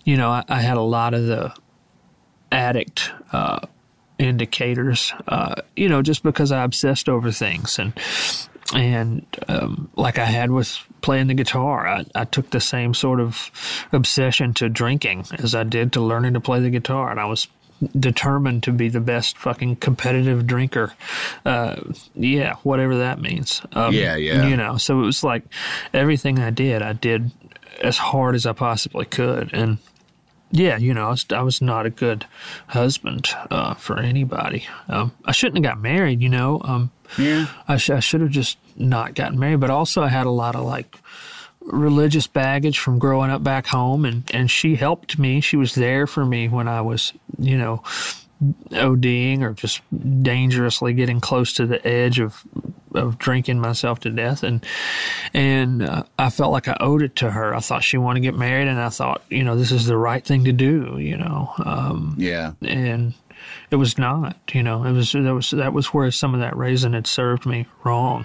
[0.04, 1.52] You know, I, I had a lot of the
[2.50, 3.60] addict uh,
[4.18, 5.12] indicators.
[5.26, 7.92] Uh, you know, just because I obsessed over things and
[8.74, 13.18] and um, like I had with playing the guitar, I, I took the same sort
[13.20, 13.50] of
[13.92, 17.48] obsession to drinking as I did to learning to play the guitar, and I was
[17.98, 20.92] determined to be the best fucking competitive drinker.
[21.44, 21.76] Uh,
[22.14, 23.62] yeah, whatever that means.
[23.72, 24.46] Um, Yeah, yeah.
[24.46, 25.44] You know, so it was like
[25.92, 27.30] everything I did, I did
[27.82, 29.78] as hard as I possibly could, and
[30.50, 32.24] yeah, you know, I was, I was not a good
[32.68, 34.66] husband uh, for anybody.
[34.88, 36.60] Um, I shouldn't have got married, you know.
[36.64, 37.48] Um, Yeah.
[37.68, 39.60] I, sh- I should have just not gotten married.
[39.60, 40.96] But also, I had a lot of like
[41.68, 45.40] religious baggage from growing up back home, and and she helped me.
[45.40, 47.82] She was there for me when I was, you know,
[48.70, 49.80] ODing or just
[50.22, 52.42] dangerously getting close to the edge of
[52.94, 54.64] of drinking myself to death, and
[55.34, 57.54] and uh, I felt like I owed it to her.
[57.54, 59.96] I thought she wanted to get married, and I thought, you know, this is the
[59.96, 61.52] right thing to do, you know.
[61.64, 62.52] Um, Yeah.
[62.62, 63.14] and
[63.70, 64.36] it was not.
[64.52, 67.44] You know, it was that was that was where some of that raisin had served
[67.44, 68.24] me wrong.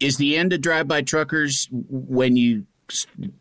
[0.00, 2.66] is the end of Drive-By Truckers when you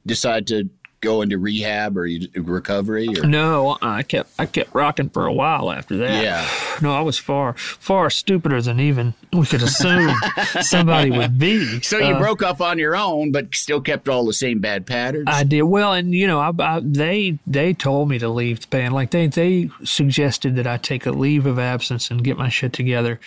[0.06, 0.70] decide to
[1.02, 5.70] go into rehab or recovery or No, I kept I kept rocking for a while
[5.72, 6.24] after that.
[6.24, 6.48] Yeah.
[6.82, 10.14] No, I was far far stupider than even we could assume
[10.62, 11.80] somebody would be.
[11.82, 14.86] so you Uh, broke up on your own but still kept all the same bad
[14.86, 18.60] patterns I did well, and you know, I, I, they they told me to leave
[18.62, 18.94] the band.
[18.94, 22.74] Like they they suggested that I take a leave of absence and get my shit
[22.74, 23.22] together,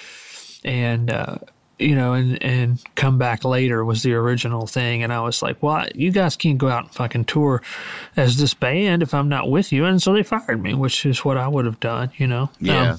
[0.63, 1.37] and uh,
[1.79, 5.03] you know, and and come back later was the original thing.
[5.03, 7.63] And I was like, well, you guys can't go out and fucking tour
[8.17, 9.85] as this band if I'm not with you.
[9.85, 12.11] And so they fired me, which is what I would have done.
[12.17, 12.99] You know, yeah Um,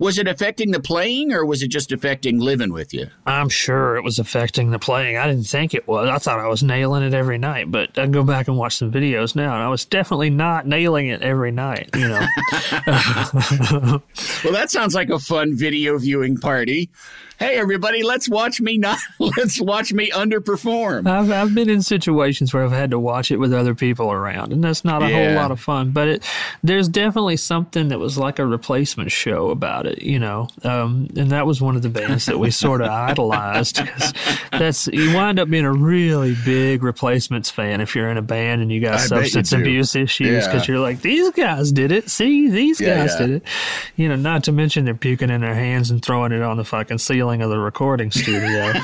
[0.00, 3.96] was it affecting the playing or was it just affecting living with you I'm sure
[3.96, 5.16] it was affecting the playing.
[5.16, 6.08] I didn't think it was.
[6.08, 8.90] I thought I was nailing it every night, but I go back and watch some
[8.90, 11.90] videos now, and I was definitely not nailing it every night.
[11.94, 12.26] You know,
[14.44, 16.90] well that sounds like a fun video viewing party
[17.38, 22.52] hey everybody let's watch me not let's watch me underperform I've I've been in situations
[22.52, 25.32] where I've had to watch it with other people around, and that's not a whole
[25.34, 25.90] lot of fun.
[25.90, 26.24] But it,
[26.62, 30.48] there's definitely something that was like a replacement show about it, you know.
[30.64, 33.80] Um, and that was one of the bands that we sort of idolized.
[34.52, 38.62] that's you wind up being a really big replacements fan if you're in a band
[38.62, 40.72] and you got I bet you substance abuse issues because Yeah.
[40.74, 42.08] you're like these guys did it.
[42.10, 43.26] See, these Yeah, guys yeah.
[43.26, 43.42] did it.
[43.96, 46.64] You know, not to mention they're puking in their hands and throwing it on the
[46.64, 48.72] fucking ceiling of the recording studio.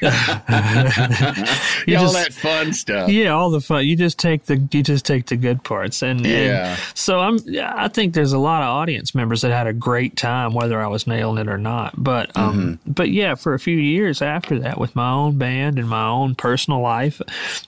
[1.86, 3.86] You all just- that fun stuff yeah, all the fun.
[3.86, 6.70] You just take the you just take the good parts, and, Yeah.
[6.76, 7.38] and so I'm.
[7.60, 10.86] I think there's a lot of audience members that had a great time, whether I
[10.88, 11.94] was nailing it or not.
[11.96, 15.88] But um, but yeah, for a few years after that, with my own band and
[15.88, 17.20] my own personal life,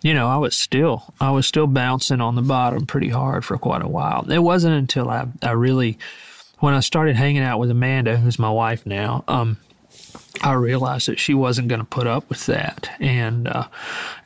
[0.03, 3.57] you know, I was still I was still bouncing on the bottom pretty hard for
[3.59, 4.30] quite a while.
[4.30, 5.98] It wasn't until I I really
[6.59, 9.24] when I started hanging out with Amanda, who's my wife now.
[9.26, 9.57] Um,
[10.42, 13.68] I realized that she wasn't going to put up with that, and uh,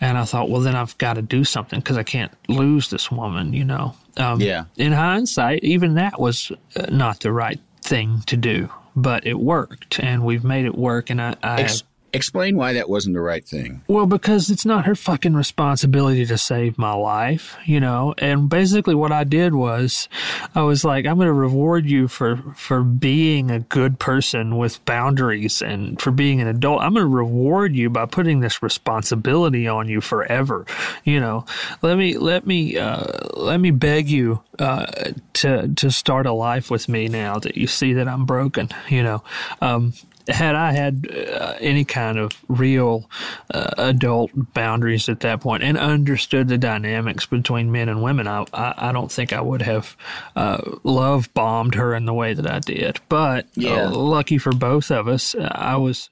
[0.01, 3.11] and I thought, well, then I've got to do something because I can't lose this
[3.11, 3.95] woman, you know.
[4.17, 4.65] Um, Yeah.
[4.77, 10.01] In hindsight, even that was uh, not the right thing to do, but it worked,
[10.01, 11.11] and we've made it work.
[11.11, 11.83] And I, I Ex-
[12.17, 13.83] Explain why that wasn't the right thing.
[13.87, 18.15] Well, because it's not her fucking responsibility to save my life, you know.
[18.17, 20.09] And basically, what I did was,
[20.55, 24.83] I was like, I'm going to reward you for for being a good person with
[24.87, 26.81] boundaries and for being an adult.
[26.81, 30.65] I'm going to reward you by putting this responsibility on you forever.
[31.05, 31.45] You know,
[31.83, 34.87] let me let me uh, let me beg you uh,
[35.35, 38.71] to to start a life with me now that you see that I'm broken.
[38.89, 39.23] You know,
[39.61, 39.93] um,
[40.29, 43.09] had I had uh, any kind of real
[43.53, 48.45] uh, adult boundaries at that point and understood the dynamics between men and women, I,
[48.53, 49.97] I, I don't think I would have
[50.35, 53.01] uh, love bombed her in the way that I did.
[53.09, 53.89] But uh, yeah.
[53.89, 56.11] lucky for both of us, I was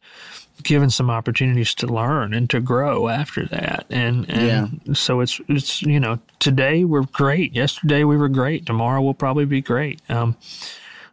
[0.63, 3.87] given some opportunities to learn and to grow after that.
[3.91, 4.95] And, and yeah.
[4.95, 7.55] so it's, it's, you know, today we're great.
[7.55, 8.65] Yesterday we were great.
[8.65, 10.01] Tomorrow we'll probably be great.
[10.09, 10.37] Um,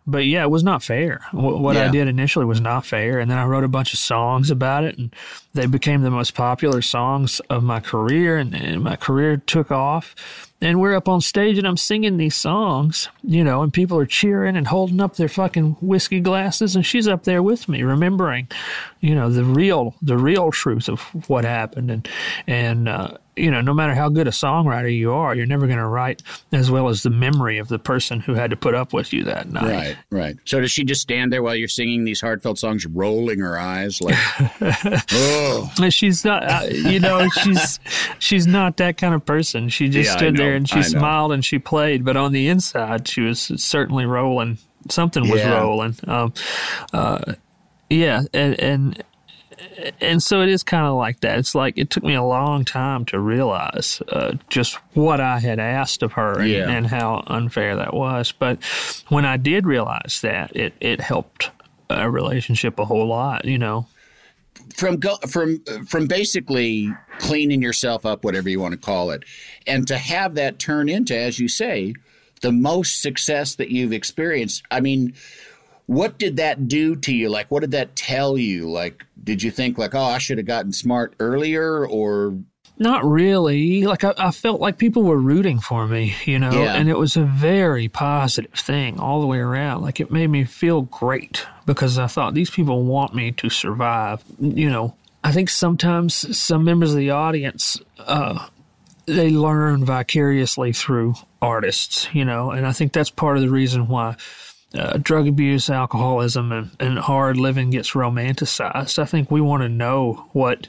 [0.07, 1.21] but yeah, it was not fair.
[1.31, 1.85] What yeah.
[1.85, 4.83] I did initially was not fair, and then I wrote a bunch of songs about
[4.83, 5.15] it, and
[5.53, 10.50] they became the most popular songs of my career, and, and my career took off.
[10.61, 14.05] And we're up on stage, and I'm singing these songs, you know, and people are
[14.05, 18.47] cheering and holding up their fucking whiskey glasses, and she's up there with me, remembering,
[18.99, 22.07] you know, the real, the real truth of what happened, and
[22.45, 25.79] and uh, you know, no matter how good a songwriter you are, you're never going
[25.79, 28.93] to write as well as the memory of the person who had to put up
[28.93, 29.63] with you that night.
[29.63, 30.37] Right, right.
[30.45, 34.01] So does she just stand there while you're singing these heartfelt songs, rolling her eyes
[34.01, 34.15] like,
[35.11, 35.71] oh?
[35.89, 37.79] She's not, uh, you know, she's
[38.19, 39.69] she's not that kind of person.
[39.69, 43.07] She just yeah, stood there and she smiled and she played, but on the inside,
[43.07, 44.57] she was certainly rolling.
[44.89, 45.59] Something was yeah.
[45.59, 45.95] rolling.
[46.07, 46.33] Um,
[46.93, 47.33] uh,
[47.89, 49.03] yeah, and, and
[49.99, 51.37] and so it is kind of like that.
[51.37, 55.59] It's like it took me a long time to realize uh, just what I had
[55.59, 56.69] asked of her and, yeah.
[56.69, 58.31] and, how unfair that was.
[58.31, 58.63] But
[59.09, 61.51] when I did realize that, it it helped
[61.89, 63.45] a relationship a whole lot.
[63.45, 63.87] You know,
[64.75, 69.23] from go, from from basically cleaning yourself up, whatever you want to call it,
[69.67, 71.93] and to have that turn into, as you say,
[72.41, 74.63] the most success that you've experienced.
[74.71, 75.13] I mean
[75.87, 77.27] what did that do to you?
[77.27, 78.69] Like, what did that tell you?
[78.69, 82.37] Like, did you think like, oh, I should have gotten smart earlier, or
[82.77, 83.85] not really.
[83.85, 86.75] Like I, I, felt like people were rooting for me, you know, yeah.
[86.75, 89.81] and it was a very positive thing all the way around.
[89.81, 94.23] Like it made me feel great because I thought these people want me to survive.
[94.39, 98.47] You know, I think sometimes some members of the audience, uh,
[99.05, 103.87] they learn vicariously through artists, you know, and I think that's part of the reason
[103.87, 104.15] why
[104.73, 108.99] uh, drug abuse, alcoholism, and, and hard living gets romanticized.
[108.99, 110.67] I think we want to know what,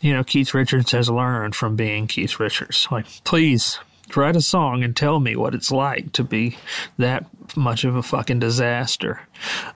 [0.00, 2.88] you know, Keith Richards has learned from being Keith Richards.
[2.90, 3.78] Like, please
[4.16, 6.56] write a song and tell me what it's like to be
[6.96, 7.26] that
[7.56, 9.20] much of a fucking disaster.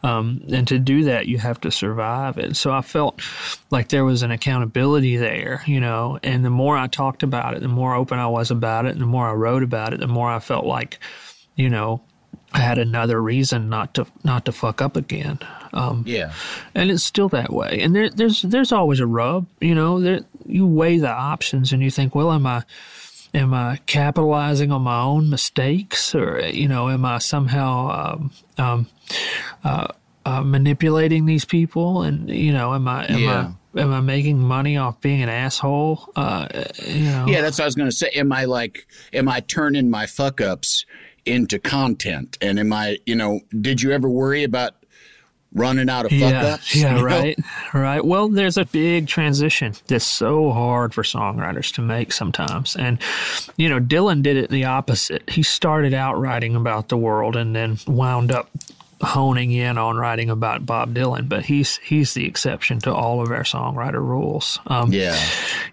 [0.03, 2.57] Um, and to do that, you have to survive it.
[2.57, 3.21] So I felt
[3.71, 7.61] like there was an accountability there, you know, and the more I talked about it,
[7.61, 10.07] the more open I was about it, and the more I wrote about it, the
[10.07, 10.99] more I felt like,
[11.55, 12.03] you know,
[12.55, 15.39] I had another reason not to not to fuck up again.
[15.73, 16.33] Um, yeah,
[16.75, 17.81] and it's still that way.
[17.81, 19.47] And there, there's there's always a rub.
[19.61, 22.65] You know, there, you weigh the options and you think, well, am I
[23.35, 28.87] am I capitalizing on my own mistakes, or you know, am I somehow um, um,
[29.65, 29.89] uh,
[30.25, 32.03] uh, manipulating these people?
[32.03, 33.53] And you know, am I am yeah.
[33.75, 36.11] I am I making money off being an asshole?
[36.15, 36.49] Uh,
[36.87, 38.11] you know, yeah, that's what I was going to say.
[38.15, 40.85] Am I like, am I turning my fuck ups?
[41.27, 42.39] Into content?
[42.41, 44.75] And am I, you know, did you ever worry about
[45.55, 46.75] running out of fuck yeah, ups?
[46.75, 47.81] Yeah, right, know?
[47.81, 48.05] right.
[48.05, 52.77] Well, there's a big transition that's so hard for songwriters to make sometimes.
[52.77, 52.99] And,
[53.57, 55.29] you know, Dylan did it the opposite.
[55.31, 58.51] He started out writing about the world and then wound up
[59.03, 63.31] honing in on writing about Bob Dylan, but he's he's the exception to all of
[63.31, 64.61] our songwriter rules.
[64.67, 65.19] Um, yeah,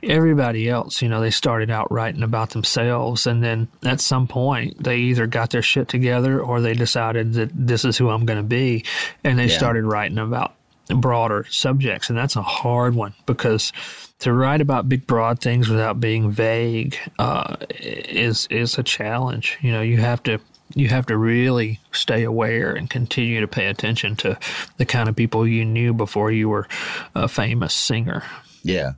[0.01, 4.83] everybody else, you know, they started out writing about themselves, and then at some point
[4.83, 8.39] they either got their shit together or they decided that this is who I'm going
[8.39, 8.83] to be,
[9.23, 9.57] and they yeah.
[9.57, 10.55] started writing about
[10.87, 13.71] broader subjects, and that's a hard one because
[14.19, 19.57] to write about big broad things without being vague uh, is is a challenge.
[19.61, 20.39] You know, you have to
[20.75, 24.37] you have to really stay aware and continue to pay attention to
[24.77, 26.67] the kind of people you knew before you were
[27.15, 28.23] a famous singer.
[28.63, 28.93] Yeah.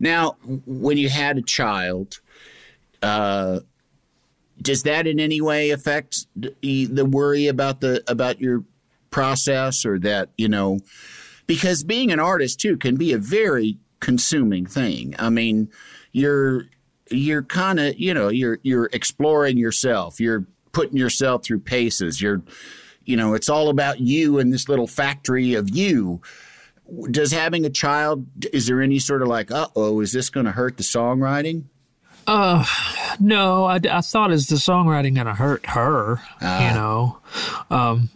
[0.00, 2.20] Now, when you had a child,
[3.02, 3.60] uh,
[4.60, 8.64] does that in any way affect the, the worry about the about your
[9.10, 10.80] process, or that you know?
[11.46, 15.14] Because being an artist too can be a very consuming thing.
[15.18, 15.70] I mean,
[16.12, 16.64] you're
[17.10, 20.18] you're kind of you know you're you're exploring yourself.
[20.18, 22.20] You're putting yourself through paces.
[22.20, 22.42] You're,
[23.04, 26.20] you know, it's all about you and this little factory of you.
[27.10, 30.46] does having a child is there any sort of like, uh oh, is this going
[30.46, 31.64] to hurt the songwriting?
[32.26, 32.64] Uh,
[33.20, 37.18] no, I, I thought is the songwriting going to hurt her, you know,
[37.70, 38.08] um,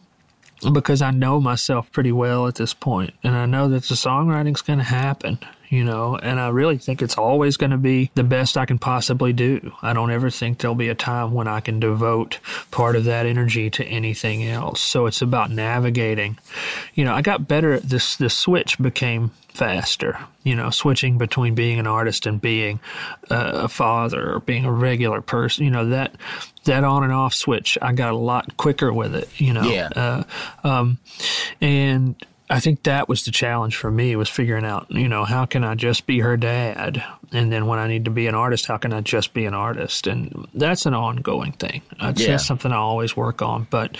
[0.72, 4.62] because I know myself pretty well at this point, and I know that the songwriting's
[4.62, 5.38] going to happen,
[5.68, 8.78] you know, and I really think it's always going to be the best I can
[8.78, 9.72] possibly do.
[9.82, 12.38] I don't ever think there'll be a time when I can devote
[12.70, 14.80] part of that energy to anything else.
[14.80, 16.38] So it's about navigating.
[16.94, 18.16] You know, I got better at this.
[18.16, 20.18] This switch became faster.
[20.44, 22.80] You know, switching between being an artist and being
[23.28, 25.64] a father or being a regular person.
[25.64, 26.14] You know that
[26.64, 27.76] that on and off switch.
[27.82, 29.28] I got a lot quicker with it.
[29.40, 29.88] You know, Yeah.
[29.94, 30.22] uh,
[30.66, 30.98] um,
[31.60, 32.14] and
[32.50, 35.64] I think that was the challenge for me was figuring out, you know, how can
[35.64, 37.02] I just be her dad?
[37.30, 39.52] And then when I need to be an artist, how can I just be an
[39.52, 40.06] artist?
[40.06, 41.82] And that's an ongoing thing.
[42.00, 42.28] It's Yeah.
[42.28, 43.66] just something I always work on.
[43.68, 43.98] But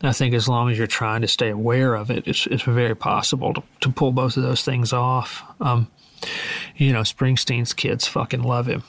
[0.00, 2.94] I think as long as you're trying to stay aware of it, it's, it's very
[2.94, 5.42] possible to, to pull both of those things off.
[5.60, 5.88] Um,
[6.76, 8.84] you know, Springsteen's kids fucking love him.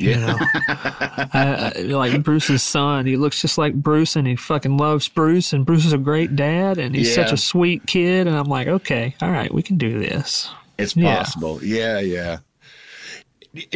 [0.00, 4.76] You know, I, I- like Bruce's son, he looks just like Bruce, and he fucking
[4.76, 8.34] loves Bruce, and Bruce is a great dad, and he's such a sweet kid, and
[8.36, 10.48] I'm like, okay, all right, we can do this.
[10.78, 11.16] It's Yeah.
[11.16, 11.62] possible.
[11.62, 12.38] Yeah, yeah.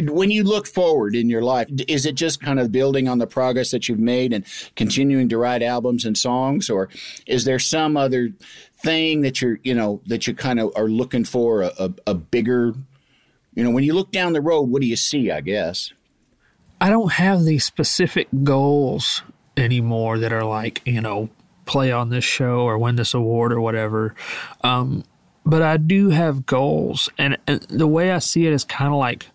[0.01, 3.27] When you look forward in your life, is it just kind of building on the
[3.27, 4.45] progress that you've made and
[4.77, 6.87] continuing to write albums and songs, or
[7.27, 8.31] is there some other
[8.81, 12.13] thing that you're, you know, that you kind of are looking for a, a, a
[12.13, 12.73] bigger,
[13.53, 15.29] you know, when you look down the road, what do you see?
[15.29, 15.91] I guess.
[16.85, 19.23] I don't have these specific goals
[19.57, 21.31] anymore that are like, you know,
[21.65, 24.13] play on this show or win this award or whatever.
[24.61, 25.03] Um,
[25.47, 27.09] but I do have goals.
[27.17, 29.25] And, and the way I see it is kind of like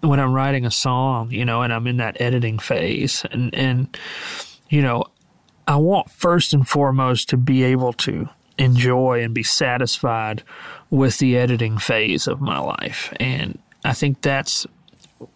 [0.00, 3.24] when I'm writing a song, you know, and I'm in that editing phase.
[3.30, 3.96] And, and,
[4.68, 5.04] you know,
[5.68, 8.28] I want first and foremost to be able to
[8.58, 10.42] enjoy and be satisfied
[10.90, 13.14] with the editing phase of my life.
[13.20, 14.66] And I think that's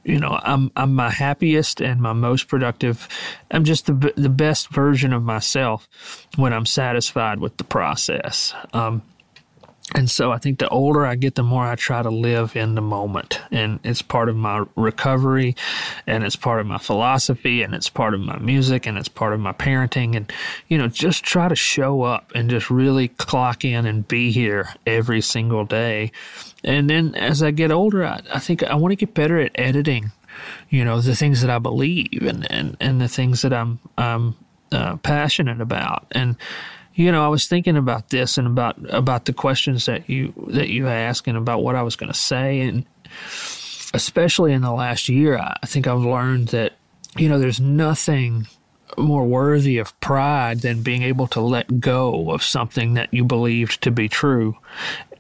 [0.05, 3.09] you know i'm i'm my happiest and my most productive.
[3.51, 5.89] I'm just the the best version of myself
[6.37, 8.55] when i'm satisfied with the process.
[8.73, 9.03] Um
[9.95, 12.75] and so I think the older I get, the more I try to live in
[12.75, 13.41] the moment.
[13.51, 15.55] And it's part of my recovery,
[16.07, 19.33] and it's part of my philosophy, and it's part of my music, and it's part
[19.33, 20.17] of my parenting.
[20.17, 20.33] And,
[20.69, 24.71] you know, just try to show up and just really clock in and be here
[24.87, 26.11] every single day.
[26.65, 29.53] And then as I get older, I, I think I want to get better at
[29.57, 30.13] editing,
[30.71, 34.37] you know, the things that I believe and, and, and the things that I'm, I'm
[34.71, 36.07] uh, passionate about.
[36.13, 36.37] And,
[36.95, 40.69] you know, I was thinking about this and about about the questions that you that
[40.69, 42.85] you ask and about what I was going to say, and
[43.95, 46.75] especially in the last year, I think I've learned that
[47.17, 48.47] you know there's nothing
[48.99, 53.83] more worthy of pride than being able to let go of something that you believed
[53.83, 54.57] to be true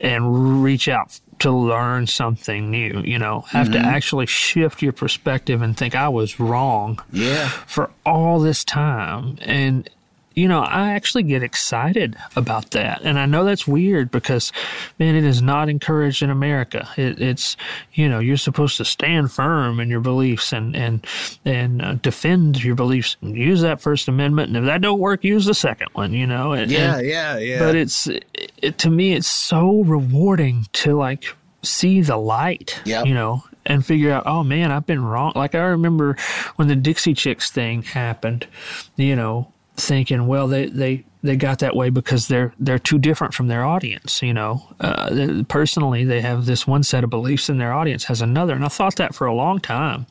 [0.00, 3.88] and reach out to learn something new you know have to mm-hmm.
[3.88, 7.48] actually shift your perspective and think i was wrong Yeah.
[7.48, 9.38] for all this time.
[9.40, 9.88] And,
[10.34, 13.02] you know, I actually get excited about that.
[13.02, 14.52] And I know that's weird because,
[14.98, 16.88] man, it is not encouraged in America.
[16.96, 17.56] It, it's,
[17.92, 21.06] you know, you're supposed to stand firm in your beliefs and, and,
[21.44, 24.48] and uh, defend your beliefs and use that First Amendment.
[24.48, 26.52] And if that don't work, use the second one, you know?
[26.52, 27.58] And, and- yeah, yeah.
[27.58, 31.24] but it's it, to me it's so rewarding to like
[31.62, 33.06] see the light Yep.
[33.06, 36.16] you know and figure out oh man i've been wrong like i remember
[36.56, 38.46] when the dixie chicks thing happened
[38.96, 43.32] you know thinking well they they they got that way because they're they're too different
[43.32, 44.66] from their audience you know?
[44.80, 48.54] Uh, personally they have this one set of beliefs and their audience has another.
[48.54, 50.06] And i thought that for a long time.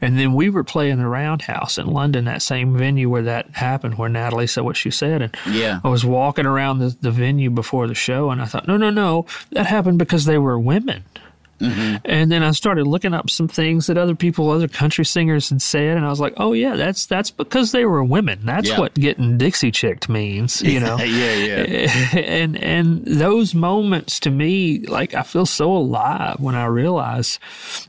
[0.00, 3.98] And then we were playing the roundhouse in london that same venue where that happened
[3.98, 5.22] where natalie said what she said.
[5.22, 5.80] And Yeah.
[5.82, 8.90] I was walking around the, the venue before the show and I thought, no, no,
[8.90, 11.04] no, that happened because they were women.
[11.60, 15.60] And then I started looking up some things that other people, other country singers had
[15.60, 18.40] said, and I was like, "Oh yeah, that's that's because they were women.
[18.44, 18.78] That's Yeah.
[18.80, 22.18] what getting Dixie chicked means, you know." yeah, yeah.
[22.18, 27.38] and and those moments to me, like I feel so alive when I realize,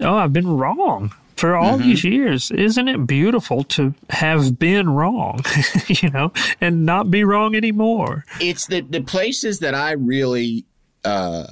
[0.02, 2.52] oh, I've been wrong for all these years.
[2.52, 5.44] Isn't it beautiful to have been wrong,
[5.88, 8.26] you know, and not be wrong anymore?
[8.40, 10.66] it's the the places that I really
[11.06, 11.48] uh,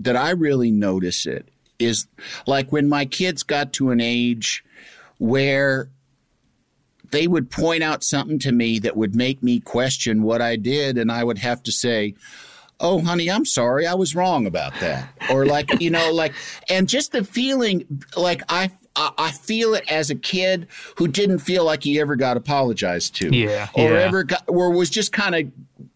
[0.00, 2.06] that I really notice it is
[2.46, 4.64] like when my kids got to an age
[5.18, 5.88] where
[7.10, 10.98] they would point out something to me that would make me question what I did,
[10.98, 12.14] and I would have to say,
[12.80, 16.34] "Oh, honey, I'm sorry, I was wrong about that," or like you know, like,
[16.68, 18.70] and just the feeling like I.
[19.00, 23.32] I feel it as a kid who didn't feel like he ever got apologized to,
[23.32, 23.98] Yeah, or yeah.
[24.00, 25.87] ever got, or was just kind of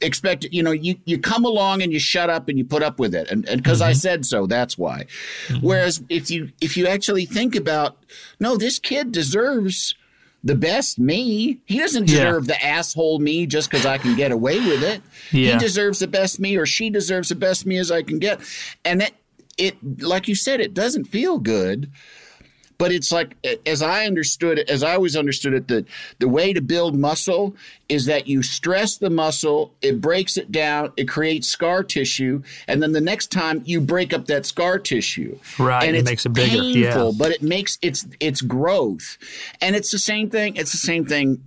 [0.00, 2.98] expect you know you you come along and you shut up and you put up
[2.98, 3.90] with it and because mm-hmm.
[3.90, 5.04] i said so that's why
[5.48, 5.66] mm-hmm.
[5.66, 7.96] whereas if you if you actually think about
[8.38, 9.94] no this kid deserves
[10.44, 12.54] the best me he doesn't deserve yeah.
[12.54, 15.52] the asshole me just because i can get away with it yeah.
[15.52, 18.40] he deserves the best me or she deserves the best me as i can get
[18.84, 19.14] and it
[19.56, 21.90] it like you said it doesn't feel good
[22.78, 25.86] but it's like, as I understood it, as I always understood it, that
[26.20, 27.56] the way to build muscle
[27.88, 32.80] is that you stress the muscle, it breaks it down, it creates scar tissue, and
[32.80, 35.36] then the next time you break up that scar tissue.
[35.58, 36.58] Right, and it makes it bigger.
[36.58, 37.12] Painful, yeah.
[37.18, 39.18] but it makes it's it's growth,
[39.60, 40.54] and it's the same thing.
[40.54, 41.42] It's the same thing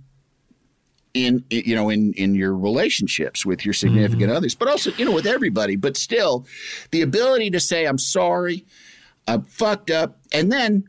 [1.14, 4.36] in you know in in your relationships with your significant mm-hmm.
[4.36, 6.46] others but also you know with everybody but still
[6.90, 8.64] the ability to say i'm sorry
[9.28, 10.88] i'm fucked up and then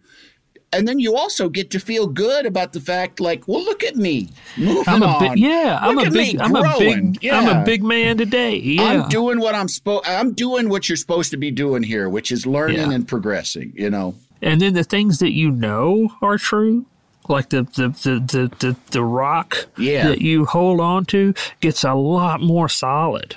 [0.73, 3.95] and then you also get to feel good about the fact, like, well, look at
[3.95, 5.19] me moving I'm a on.
[5.19, 7.39] Big, yeah, I'm a big, I'm a big, yeah.
[7.39, 8.57] I'm a big man today.
[8.57, 8.83] Yeah.
[8.83, 10.05] I'm doing what I'm supposed.
[10.07, 12.91] I'm doing what you're supposed to be doing here, which is learning yeah.
[12.91, 13.73] and progressing.
[13.75, 14.15] You know.
[14.41, 16.85] And then the things that you know are true,
[17.29, 20.07] like the the the the the, the rock yeah.
[20.07, 23.35] that you hold on to gets a lot more solid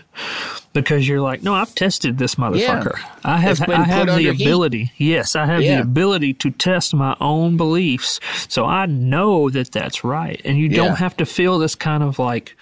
[0.83, 2.97] because you're like, no, I've tested this motherfucker.
[2.97, 3.11] Yeah.
[3.25, 4.85] I have I have the ability.
[4.95, 5.09] Heat.
[5.09, 5.77] Yes, I have yeah.
[5.77, 10.69] the ability to test my own beliefs, so I know that that's right, and you
[10.69, 10.77] yeah.
[10.77, 12.57] don't have to feel this kind of like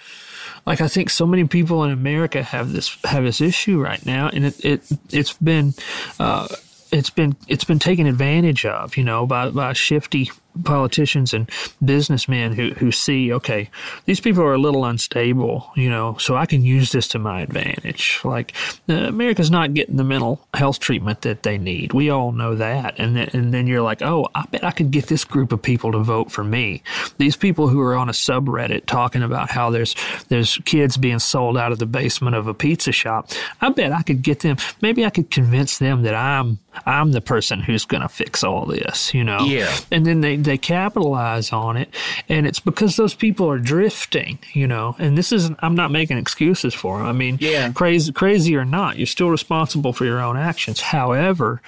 [0.65, 4.29] like I think so many people in America have this have this issue right now,
[4.29, 5.73] and it it it's been
[6.19, 6.47] uh,
[6.91, 10.31] it's been it's been taken advantage of, you know, by by shifty
[10.63, 11.49] politicians and
[11.83, 13.69] businessmen who, who see, okay,
[14.05, 17.41] these people are a little unstable, you know, so I can use this to my
[17.41, 18.19] advantage.
[18.23, 18.53] Like,
[18.89, 21.93] uh, America's not getting the mental health treatment that they need.
[21.93, 22.99] We all know that.
[22.99, 25.61] And then, and then you're like, oh, I bet I could get this group of
[25.61, 26.83] people to vote for me.
[27.17, 29.95] These people who are on a subreddit talking about how there's,
[30.29, 33.29] there's kids being sold out of the basement of a pizza shop.
[33.61, 37.21] I bet I could get them, maybe I could convince them that I'm, I'm the
[37.21, 39.39] person who's going to fix all this, you know?
[39.39, 39.75] Yeah.
[39.91, 41.89] And then they, they capitalize on it.
[42.29, 44.95] And it's because those people are drifting, you know.
[44.99, 47.07] And this is I'm not making excuses for them.
[47.07, 47.71] I mean, yeah.
[47.71, 50.79] crazy, crazy or not, you're still responsible for your own actions.
[50.81, 51.61] However,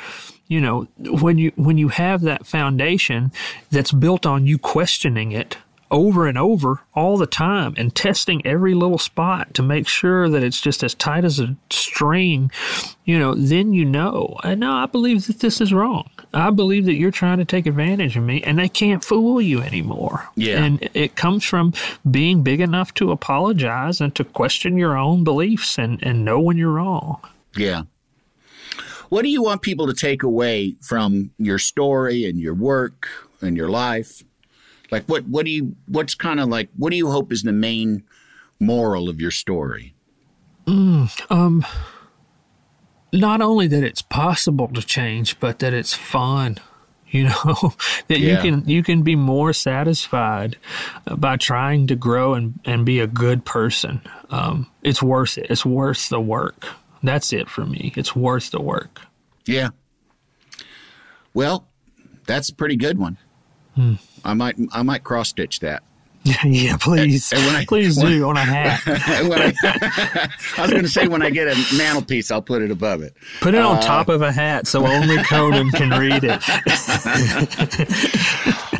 [0.47, 3.31] you know, when you when you have that foundation
[3.69, 5.57] that's built on you questioning it
[5.89, 10.43] over and over all the time and testing every little spot to make sure that
[10.43, 12.51] it's just as tight as a string,
[13.05, 16.09] you know, then you know, and no, I believe that this is wrong.
[16.33, 19.61] I believe that you're trying to take advantage of me and they can't fool you
[19.61, 20.27] anymore.
[20.35, 20.63] Yeah.
[20.63, 21.73] And it comes from
[22.09, 26.57] being big enough to apologize and to question your own beliefs and, and know when
[26.57, 27.19] you're wrong.
[27.55, 27.83] Yeah.
[29.09, 33.07] What do you want people to take away from your story and your work
[33.41, 34.23] and your life?
[34.91, 37.51] Like what what do you what's kind of like what do you hope is the
[37.51, 38.03] main
[38.59, 39.93] moral of your story?
[40.65, 41.65] Mm, um
[43.13, 46.57] not only that it's possible to change, but that it's fun.
[47.09, 47.73] You know
[48.09, 48.35] that yeah.
[48.35, 50.57] you can you can be more satisfied
[51.05, 54.01] by trying to grow and, and be a good person.
[54.29, 55.47] Um, it's worth it.
[55.49, 56.67] It's worth the work.
[57.01, 57.93] That's it for me.
[57.95, 59.03] It's worth the work.
[59.45, 59.69] Yeah.
[61.33, 61.69] Well,
[62.25, 63.17] that's a pretty good one.
[63.75, 63.93] Hmm.
[64.23, 65.83] I might I might cross stitch that.
[66.45, 67.31] yeah, please.
[67.31, 68.81] And, and I, please when, do on a hat.
[68.85, 73.01] I, I, was going to say when I get a mantelpiece, I'll put it above
[73.01, 73.15] it.
[73.39, 76.43] Put it on uh, top of a hat so only Conan can read it.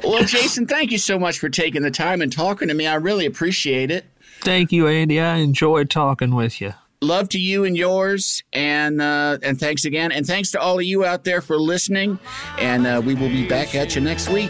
[0.04, 2.86] well, Jason, thank you so much for taking the time and talking to me.
[2.86, 4.06] I really appreciate it.
[4.42, 5.20] Thank you, Andy.
[5.20, 10.12] I enjoyed talking with you love to you and yours and uh, and thanks again
[10.12, 12.18] and thanks to all of you out there for listening
[12.58, 14.50] and uh, we will be back at you next week